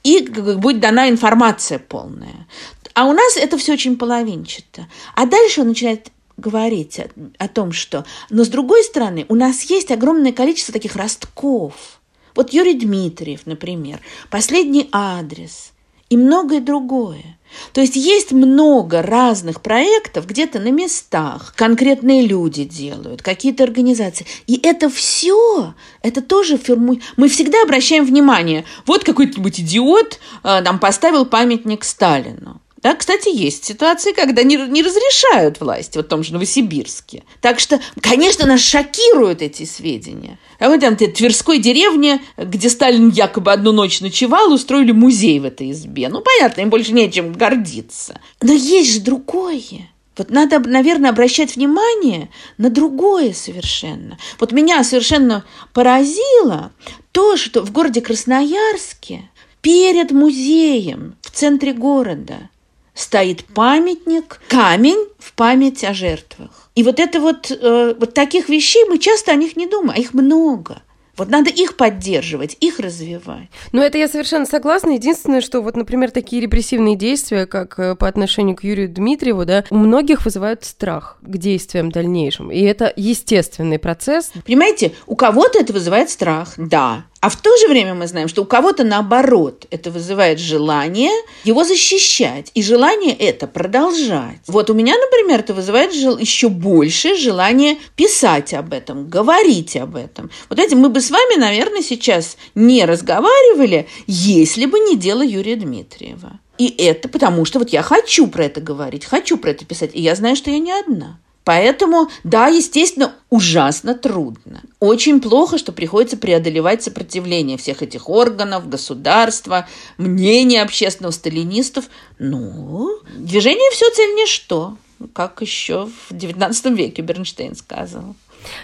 и 0.02 0.20
будет 0.20 0.80
дана 0.80 1.08
информация 1.08 1.78
полная. 1.78 2.46
А 2.94 3.06
у 3.06 3.12
нас 3.12 3.36
это 3.36 3.58
все 3.58 3.72
очень 3.72 3.96
половинчато. 3.96 4.86
А 5.16 5.26
дальше 5.26 5.62
он 5.62 5.68
начинает 5.68 6.10
говорить 6.36 6.98
о, 6.98 7.08
о 7.38 7.48
том, 7.48 7.72
что... 7.72 8.04
Но 8.30 8.44
с 8.44 8.48
другой 8.48 8.84
стороны, 8.84 9.26
у 9.28 9.34
нас 9.34 9.62
есть 9.62 9.90
огромное 9.90 10.32
количество 10.32 10.72
таких 10.72 10.96
ростков. 10.96 12.00
Вот 12.34 12.52
Юрий 12.52 12.74
Дмитриев, 12.74 13.42
например, 13.46 14.00
«Последний 14.30 14.88
адрес» 14.92 15.72
и 16.08 16.16
многое 16.16 16.60
другое. 16.60 17.38
То 17.72 17.80
есть 17.80 17.96
есть 17.96 18.32
много 18.32 19.02
разных 19.02 19.60
проектов 19.60 20.26
где-то 20.26 20.58
на 20.58 20.70
местах. 20.70 21.54
Конкретные 21.56 22.26
люди 22.26 22.64
делают, 22.64 23.22
какие-то 23.22 23.64
организации. 23.64 24.26
И 24.46 24.60
это 24.62 24.88
все, 24.88 25.74
это 26.02 26.22
тоже 26.22 26.56
фирму... 26.56 26.98
Мы 27.16 27.28
всегда 27.28 27.62
обращаем 27.62 28.04
внимание. 28.04 28.64
Вот 28.86 29.04
какой-нибудь 29.04 29.60
идиот 29.60 30.18
э, 30.42 30.60
нам 30.60 30.78
поставил 30.78 31.26
памятник 31.26 31.84
Сталину. 31.84 32.60
Да, 32.84 32.94
кстати, 32.94 33.34
есть 33.34 33.64
ситуации, 33.64 34.12
когда 34.12 34.42
не, 34.42 34.56
не 34.58 34.82
разрешают 34.82 35.58
власти, 35.58 35.96
вот 35.96 36.04
в 36.04 36.08
том 36.10 36.22
же 36.22 36.34
Новосибирске. 36.34 37.22
Так 37.40 37.58
что, 37.58 37.80
конечно, 38.02 38.46
нас 38.46 38.60
шокируют 38.60 39.40
эти 39.40 39.64
сведения. 39.64 40.38
А 40.58 40.68
вот 40.68 40.80
там 40.80 40.94
в 40.94 40.98
Тверской 40.98 41.60
деревне, 41.60 42.20
где 42.36 42.68
Сталин 42.68 43.08
якобы 43.08 43.52
одну 43.52 43.72
ночь 43.72 44.02
ночевал, 44.02 44.52
устроили 44.52 44.92
музей 44.92 45.40
в 45.40 45.46
этой 45.46 45.70
избе. 45.70 46.10
Ну, 46.10 46.20
понятно, 46.20 46.60
им 46.60 46.68
больше 46.68 46.92
нечем 46.92 47.32
гордиться. 47.32 48.20
Но 48.42 48.52
есть 48.52 48.92
же 48.92 49.00
другое. 49.00 49.88
Вот 50.18 50.28
надо, 50.28 50.58
наверное, 50.58 51.08
обращать 51.08 51.56
внимание 51.56 52.28
на 52.58 52.68
другое 52.68 53.32
совершенно. 53.32 54.18
Вот 54.38 54.52
меня 54.52 54.84
совершенно 54.84 55.46
поразило 55.72 56.70
то, 57.12 57.38
что 57.38 57.62
в 57.62 57.72
городе 57.72 58.02
Красноярске 58.02 59.30
перед 59.62 60.10
музеем 60.10 61.16
в 61.22 61.30
центре 61.30 61.72
города 61.72 62.50
стоит 62.94 63.44
памятник, 63.44 64.40
камень 64.48 65.08
в 65.18 65.32
память 65.34 65.84
о 65.84 65.94
жертвах. 65.94 66.70
И 66.74 66.82
вот 66.82 66.98
это 67.00 67.20
вот, 67.20 67.50
э, 67.50 67.94
вот 67.98 68.14
таких 68.14 68.48
вещей 68.48 68.84
мы 68.88 68.98
часто 68.98 69.32
о 69.32 69.36
них 69.36 69.56
не 69.56 69.66
думаем, 69.66 69.94
а 69.96 70.00
их 70.00 70.14
много. 70.14 70.82
Вот 71.16 71.28
надо 71.28 71.50
их 71.50 71.76
поддерживать, 71.76 72.56
их 72.60 72.80
развивать. 72.80 73.48
Ну, 73.72 73.82
это 73.82 73.98
я 73.98 74.08
совершенно 74.08 74.46
согласна. 74.46 74.90
Единственное, 74.90 75.40
что 75.40 75.60
вот, 75.60 75.76
например, 75.76 76.10
такие 76.10 76.42
репрессивные 76.42 76.96
действия, 76.96 77.46
как 77.46 77.78
э, 77.78 77.94
по 77.94 78.08
отношению 78.08 78.56
к 78.56 78.64
Юрию 78.64 78.88
Дмитриеву, 78.88 79.44
да, 79.44 79.64
у 79.70 79.76
многих 79.76 80.24
вызывают 80.24 80.64
страх 80.64 81.18
к 81.22 81.36
действиям 81.36 81.92
дальнейшим. 81.92 82.50
И 82.50 82.60
это 82.60 82.92
естественный 82.96 83.78
процесс. 83.78 84.32
Понимаете, 84.44 84.92
у 85.06 85.14
кого-то 85.14 85.60
это 85.60 85.72
вызывает 85.72 86.10
страх, 86.10 86.54
да. 86.56 87.04
А 87.24 87.30
в 87.30 87.36
то 87.36 87.56
же 87.56 87.68
время 87.68 87.94
мы 87.94 88.06
знаем, 88.06 88.28
что 88.28 88.42
у 88.42 88.44
кого-то 88.44 88.84
наоборот 88.84 89.66
это 89.70 89.90
вызывает 89.90 90.38
желание 90.38 91.10
его 91.44 91.64
защищать 91.64 92.50
и 92.52 92.62
желание 92.62 93.14
это 93.14 93.46
продолжать. 93.46 94.40
Вот 94.46 94.68
у 94.68 94.74
меня, 94.74 94.92
например, 94.98 95.40
это 95.40 95.54
вызывает 95.54 95.94
еще 95.94 96.50
больше 96.50 97.16
желание 97.16 97.78
писать 97.96 98.52
об 98.52 98.74
этом, 98.74 99.08
говорить 99.08 99.74
об 99.74 99.96
этом. 99.96 100.30
Вот 100.50 100.58
этим 100.58 100.80
мы 100.80 100.90
бы 100.90 101.00
с 101.00 101.10
вами, 101.10 101.40
наверное, 101.40 101.80
сейчас 101.80 102.36
не 102.54 102.84
разговаривали, 102.84 103.88
если 104.06 104.66
бы 104.66 104.78
не 104.78 104.94
дело 104.94 105.22
Юрия 105.22 105.56
Дмитриева. 105.56 106.40
И 106.58 106.68
это 106.68 107.08
потому, 107.08 107.46
что 107.46 107.58
вот 107.58 107.70
я 107.70 107.80
хочу 107.80 108.26
про 108.26 108.44
это 108.44 108.60
говорить, 108.60 109.06
хочу 109.06 109.38
про 109.38 109.52
это 109.52 109.64
писать, 109.64 109.92
и 109.94 110.02
я 110.02 110.14
знаю, 110.14 110.36
что 110.36 110.50
я 110.50 110.58
не 110.58 110.72
одна. 110.72 111.18
Поэтому, 111.44 112.08
да, 112.24 112.48
естественно, 112.48 113.14
ужасно 113.28 113.94
трудно. 113.94 114.62
Очень 114.80 115.20
плохо, 115.20 115.58
что 115.58 115.72
приходится 115.72 116.16
преодолевать 116.16 116.82
сопротивление 116.82 117.58
всех 117.58 117.82
этих 117.82 118.08
органов, 118.08 118.68
государства, 118.68 119.68
мнения 119.98 120.62
общественного 120.62 121.12
сталинистов. 121.12 121.84
Ну, 122.18 122.98
движение 123.14 123.70
все 123.72 123.90
цель 123.90 124.14
ничто, 124.14 124.78
как 125.12 125.42
еще 125.42 125.88
в 126.08 126.12
XIX 126.12 126.74
веке 126.74 127.02
Бернштейн 127.02 127.54
сказал. 127.54 128.16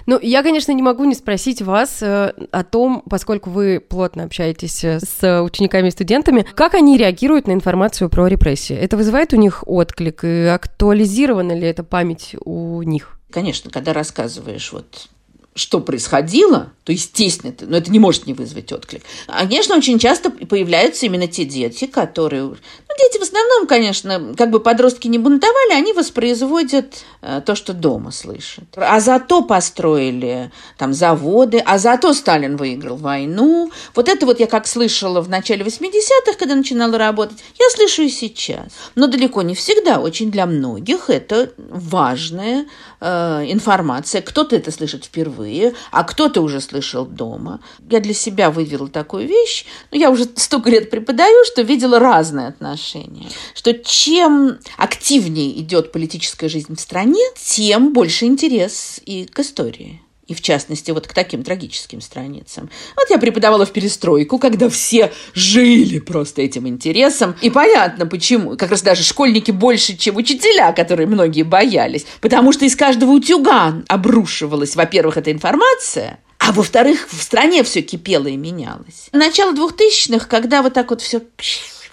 Ну, 0.07 0.19
я, 0.21 0.43
конечно, 0.43 0.73
не 0.73 0.83
могу 0.83 1.05
не 1.05 1.15
спросить 1.15 1.63
вас 1.63 2.03
э, 2.03 2.33
о 2.51 2.65
том, 2.65 3.03
поскольку 3.09 3.51
вы 3.51 3.81
плотно 3.81 4.25
общаетесь 4.25 4.85
э, 4.85 5.01
с 5.01 5.43
учениками 5.43 5.89
и 5.89 5.91
студентами, 5.91 6.47
как 6.55 6.75
они 6.75 6.97
реагируют 6.97 7.47
на 7.47 7.53
информацию 7.53 8.09
про 8.09 8.27
репрессии? 8.27 8.77
Это 8.77 8.97
вызывает 8.97 9.33
у 9.33 9.37
них 9.37 9.65
отклик, 9.67 10.25
и 10.25 10.47
актуализирована 10.47 11.53
ли 11.53 11.67
эта 11.67 11.85
память 11.85 12.35
у 12.45 12.83
них? 12.83 13.19
Конечно, 13.31 13.71
когда 13.71 13.93
рассказываешь 13.93 14.73
вот 14.73 15.09
что 15.55 15.81
происходило, 15.81 16.73
то 16.85 16.93
естественно, 16.93 17.53
но 17.61 17.77
это 17.77 17.91
не 17.91 17.99
может 17.99 18.27
не 18.27 18.35
вызвать 18.35 18.73
отклик. 18.73 19.03
Конечно, 19.27 19.77
очень 19.77 19.99
часто 19.99 20.31
появляются 20.31 21.07
именно 21.07 21.27
те 21.27 21.45
дети, 21.45 21.87
которые... 21.87 22.55
Дети 23.01 23.19
в 23.19 23.23
основном, 23.23 23.67
конечно, 23.67 24.35
как 24.37 24.51
бы 24.51 24.61
подростки 24.61 25.09
не 25.09 25.19
бунтовали, 25.19 25.73
они 25.73 25.93
воспроизводят 25.93 27.05
э, 27.23 27.41
то, 27.45 27.55
что 27.55 27.73
дома 27.73 28.11
слышат. 28.11 28.65
А 28.77 29.01
зато 29.01 29.43
построили 29.43 30.51
там 30.77 30.93
заводы, 30.93 31.63
а 31.65 31.79
зато 31.79 32.13
Сталин 32.13 32.57
выиграл 32.57 32.97
войну. 32.97 33.71
Вот 33.95 34.09
это 34.09 34.27
вот 34.27 34.39
я 34.39 34.47
как 34.47 34.67
слышала 34.67 35.23
в 35.23 35.31
начале 35.31 35.65
80-х, 35.65 36.39
когда 36.39 36.55
начинала 36.55 36.99
работать, 36.99 37.39
я 37.59 37.71
слышу 37.71 38.03
и 38.03 38.11
сейчас. 38.11 38.67
Но 38.95 39.07
далеко 39.07 39.41
не 39.43 39.55
всегда, 39.55 40.01
очень 40.01 40.31
для 40.31 40.45
многих 40.45 41.09
это 41.09 41.53
важная 41.57 42.67
э, 43.01 43.45
информация. 43.49 44.23
Кто-то 44.23 44.57
это 44.57 44.71
слышит 44.71 45.05
впервые, 45.05 45.75
а 45.91 46.05
кто-то 46.05 46.41
уже 46.41 46.61
слышал 46.61 47.07
дома. 47.07 47.61
Я 47.91 48.01
для 48.01 48.15
себя 48.15 48.51
вывела 48.51 48.89
такую 48.89 49.27
вещь. 49.27 49.65
Ну, 49.91 49.99
я 49.99 50.11
уже 50.11 50.25
столько 50.37 50.71
лет 50.71 50.91
преподаю, 50.91 51.45
что 51.47 51.63
видела 51.63 51.99
разные 51.99 52.49
отношения. 52.49 53.29
Что 53.55 53.75
чем 53.75 54.59
активнее 54.77 55.59
идет 55.61 55.93
политическая 55.93 56.49
жизнь 56.49 56.75
в 56.77 56.81
стране, 56.81 57.23
тем 57.37 57.93
больше 57.93 58.27
интерес 58.27 59.01
и 59.05 59.27
к 59.27 59.41
истории 59.41 60.01
и 60.31 60.35
в 60.35 60.41
частности 60.41 60.93
вот 60.93 61.09
к 61.09 61.13
таким 61.13 61.43
трагическим 61.43 62.01
страницам. 62.01 62.71
Вот 62.97 63.11
я 63.11 63.19
преподавала 63.19 63.67
в 63.67 63.73
перестройку, 63.73 64.39
когда 64.39 64.69
все 64.69 65.13
жили 65.35 65.99
просто 65.99 66.43
этим 66.43 66.69
интересом. 66.69 67.35
И 67.43 67.51
понятно 67.51 68.07
почему. 68.07 68.57
Как 68.57 68.71
раз 68.71 68.83
даже 68.83 69.03
школьники 69.03 69.51
больше, 69.51 69.97
чем 69.97 70.17
учителя, 70.17 70.73
которые 70.73 71.09
многие 71.09 71.43
боялись. 71.43 72.07
Потому 72.21 72.53
что 72.53 72.65
из 72.65 72.77
каждого 72.77 73.11
утюга 73.11 73.83
обрушивалась, 73.89 74.77
во-первых, 74.77 75.17
эта 75.17 75.33
информация, 75.33 76.21
а 76.39 76.53
во-вторых, 76.53 77.09
в 77.11 77.21
стране 77.21 77.65
все 77.65 77.83
кипело 77.83 78.29
и 78.29 78.37
менялось. 78.37 79.09
Начало 79.13 79.53
двухтысячных, 79.53 80.29
когда 80.29 80.63
вот 80.63 80.75
так 80.75 80.91
вот 80.91 81.03
все 81.03 81.21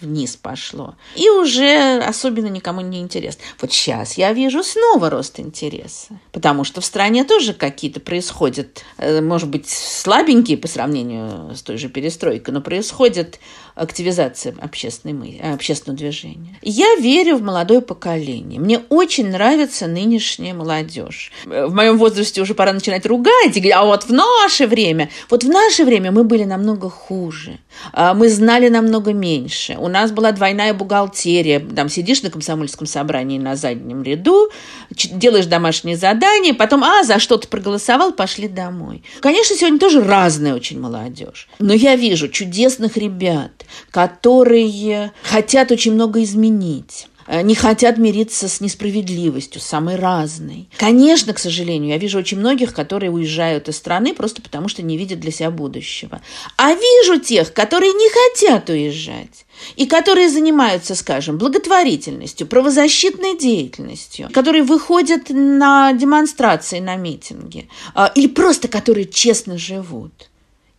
вниз 0.01 0.35
пошло. 0.35 0.95
И 1.15 1.29
уже 1.29 1.99
особенно 1.99 2.47
никому 2.47 2.81
не 2.81 2.99
интересно. 2.99 3.41
Вот 3.61 3.71
сейчас 3.71 4.17
я 4.17 4.33
вижу 4.33 4.63
снова 4.63 5.09
рост 5.09 5.39
интереса. 5.39 6.19
Потому 6.31 6.63
что 6.63 6.81
в 6.81 6.85
стране 6.85 7.23
тоже 7.23 7.53
какие-то 7.53 7.99
происходят, 7.99 8.83
э, 8.97 9.21
может 9.21 9.49
быть, 9.49 9.69
слабенькие 9.69 10.57
по 10.57 10.67
сравнению 10.67 11.55
с 11.55 11.61
той 11.61 11.77
же 11.77 11.89
перестройкой, 11.89 12.53
но 12.53 12.61
происходят 12.61 13.39
активизация 13.75 14.55
общественной, 14.59 15.39
э, 15.41 15.53
общественного 15.53 15.97
движения. 15.97 16.57
Я 16.61 16.95
верю 16.95 17.37
в 17.37 17.41
молодое 17.41 17.81
поколение. 17.81 18.59
Мне 18.59 18.79
очень 18.89 19.29
нравится 19.29 19.87
нынешняя 19.87 20.53
молодежь. 20.53 21.31
В 21.45 21.73
моем 21.73 21.97
возрасте 21.97 22.41
уже 22.41 22.53
пора 22.53 22.73
начинать 22.73 23.05
ругать 23.05 23.55
и 23.55 23.59
говорить, 23.59 23.73
а 23.75 23.85
вот 23.85 24.05
в 24.05 24.13
наше 24.13 24.67
время, 24.67 25.09
вот 25.29 25.43
в 25.43 25.49
наше 25.49 25.85
время 25.85 26.11
мы 26.11 26.23
были 26.23 26.43
намного 26.43 26.89
хуже. 26.89 27.59
А 27.93 28.13
мы 28.13 28.29
знали 28.29 28.69
намного 28.69 29.13
меньше. 29.13 29.77
У 29.87 29.89
нас 29.89 30.11
была 30.11 30.33
двойная 30.33 30.73
бухгалтерия. 30.73 31.61
Там 31.61 31.87
сидишь 31.87 32.21
на 32.21 32.29
комсомольском 32.29 32.85
собрании 32.85 33.39
на 33.39 33.55
заднем 33.55 34.03
ряду, 34.03 34.49
делаешь 34.89 35.45
домашние 35.45 35.95
задания, 35.95 36.53
потом, 36.53 36.83
а, 36.83 37.05
за 37.05 37.19
что 37.19 37.37
ты 37.37 37.47
проголосовал, 37.47 38.11
пошли 38.11 38.49
домой. 38.49 39.01
Конечно, 39.21 39.55
сегодня 39.55 39.79
тоже 39.79 40.03
разная 40.03 40.55
очень 40.55 40.77
молодежь. 40.77 41.47
Но 41.59 41.73
я 41.73 41.95
вижу 41.95 42.27
чудесных 42.27 42.97
ребят, 42.97 43.65
которые 43.89 45.13
хотят 45.23 45.71
очень 45.71 45.93
много 45.93 46.21
изменить 46.21 47.07
не 47.27 47.55
хотят 47.55 47.97
мириться 47.97 48.47
с 48.47 48.61
несправедливостью, 48.61 49.61
самой 49.61 49.95
разной. 49.95 50.69
Конечно, 50.77 51.33
к 51.33 51.39
сожалению, 51.39 51.89
я 51.89 51.97
вижу 51.97 52.19
очень 52.19 52.39
многих, 52.39 52.73
которые 52.73 53.11
уезжают 53.11 53.67
из 53.69 53.77
страны 53.77 54.13
просто 54.13 54.41
потому, 54.41 54.67
что 54.67 54.81
не 54.81 54.97
видят 54.97 55.19
для 55.19 55.31
себя 55.31 55.51
будущего. 55.51 56.21
А 56.57 56.73
вижу 56.73 57.19
тех, 57.19 57.53
которые 57.53 57.93
не 57.93 58.09
хотят 58.09 58.69
уезжать 58.69 59.45
и 59.75 59.85
которые 59.85 60.29
занимаются, 60.29 60.95
скажем, 60.95 61.37
благотворительностью, 61.37 62.47
правозащитной 62.47 63.37
деятельностью, 63.37 64.29
которые 64.31 64.63
выходят 64.63 65.29
на 65.29 65.93
демонстрации, 65.93 66.79
на 66.79 66.95
митинги, 66.95 67.67
а, 67.93 68.11
или 68.15 68.27
просто 68.27 68.67
которые 68.67 69.05
честно 69.05 69.57
живут. 69.57 70.29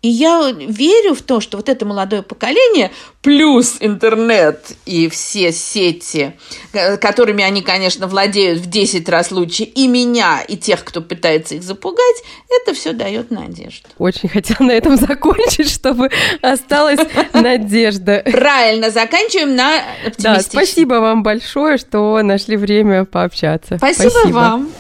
И 0.00 0.08
я 0.08 0.52
верю 0.52 1.14
в 1.14 1.22
то, 1.22 1.40
что 1.40 1.56
вот 1.56 1.68
это 1.68 1.84
молодое 1.84 2.22
поколение, 2.22 2.92
плюс 3.20 3.78
интернет 3.80 4.76
и 4.86 5.08
все 5.08 5.50
сети, 5.50 6.34
э, 6.72 6.96
которыми 6.98 7.42
они, 7.42 7.62
конечно, 7.62 8.06
владеют 8.06 8.60
в 8.60 8.70
10 8.70 9.08
раз 9.08 9.32
лучше 9.32 9.64
и 9.64 9.88
меня, 9.88 10.40
и 10.46 10.56
тех, 10.56 10.84
кто 10.84 11.00
пытается 11.00 11.56
их 11.56 11.64
запугать, 11.64 12.22
это 12.48 12.74
все 12.74 12.92
дает 12.92 13.32
надежду. 13.32 13.88
Очень 13.98 14.28
хотела 14.28 14.68
на 14.68 14.72
этом 14.72 14.96
закончить, 14.98 15.68
чтобы 15.68 16.10
осталась 16.42 17.00
надежда. 17.32 18.22
Правильно, 18.24 18.90
заканчиваем 18.90 19.56
на 19.56 19.82
Да, 20.18 20.40
спасибо 20.40 20.94
вам 20.94 21.24
большое, 21.24 21.76
что 21.76 22.22
нашли 22.22 22.56
время 22.56 23.04
пообщаться. 23.04 23.78
Спасибо, 23.78 24.10
спасибо. 24.10 24.34
вам. 24.36 24.72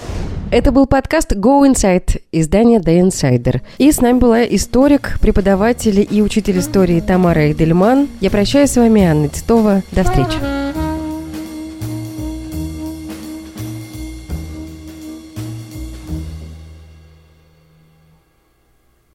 Это 0.50 0.72
был 0.72 0.86
подкаст 0.86 1.32
Go 1.32 1.70
Inside, 1.70 2.22
издание 2.32 2.78
The 2.78 3.02
Insider. 3.02 3.60
И 3.76 3.92
с 3.92 4.00
нами 4.00 4.18
была 4.18 4.44
историк, 4.44 5.18
преподаватель 5.20 6.06
и 6.10 6.22
учитель 6.22 6.58
истории 6.58 7.00
Тамара 7.00 7.52
Эдельман. 7.52 8.08
Я 8.20 8.30
прощаюсь 8.30 8.70
с 8.70 8.76
вами, 8.76 9.04
Анна 9.04 9.28
Титова. 9.28 9.82
До 9.92 10.04
встречи. 10.04 10.67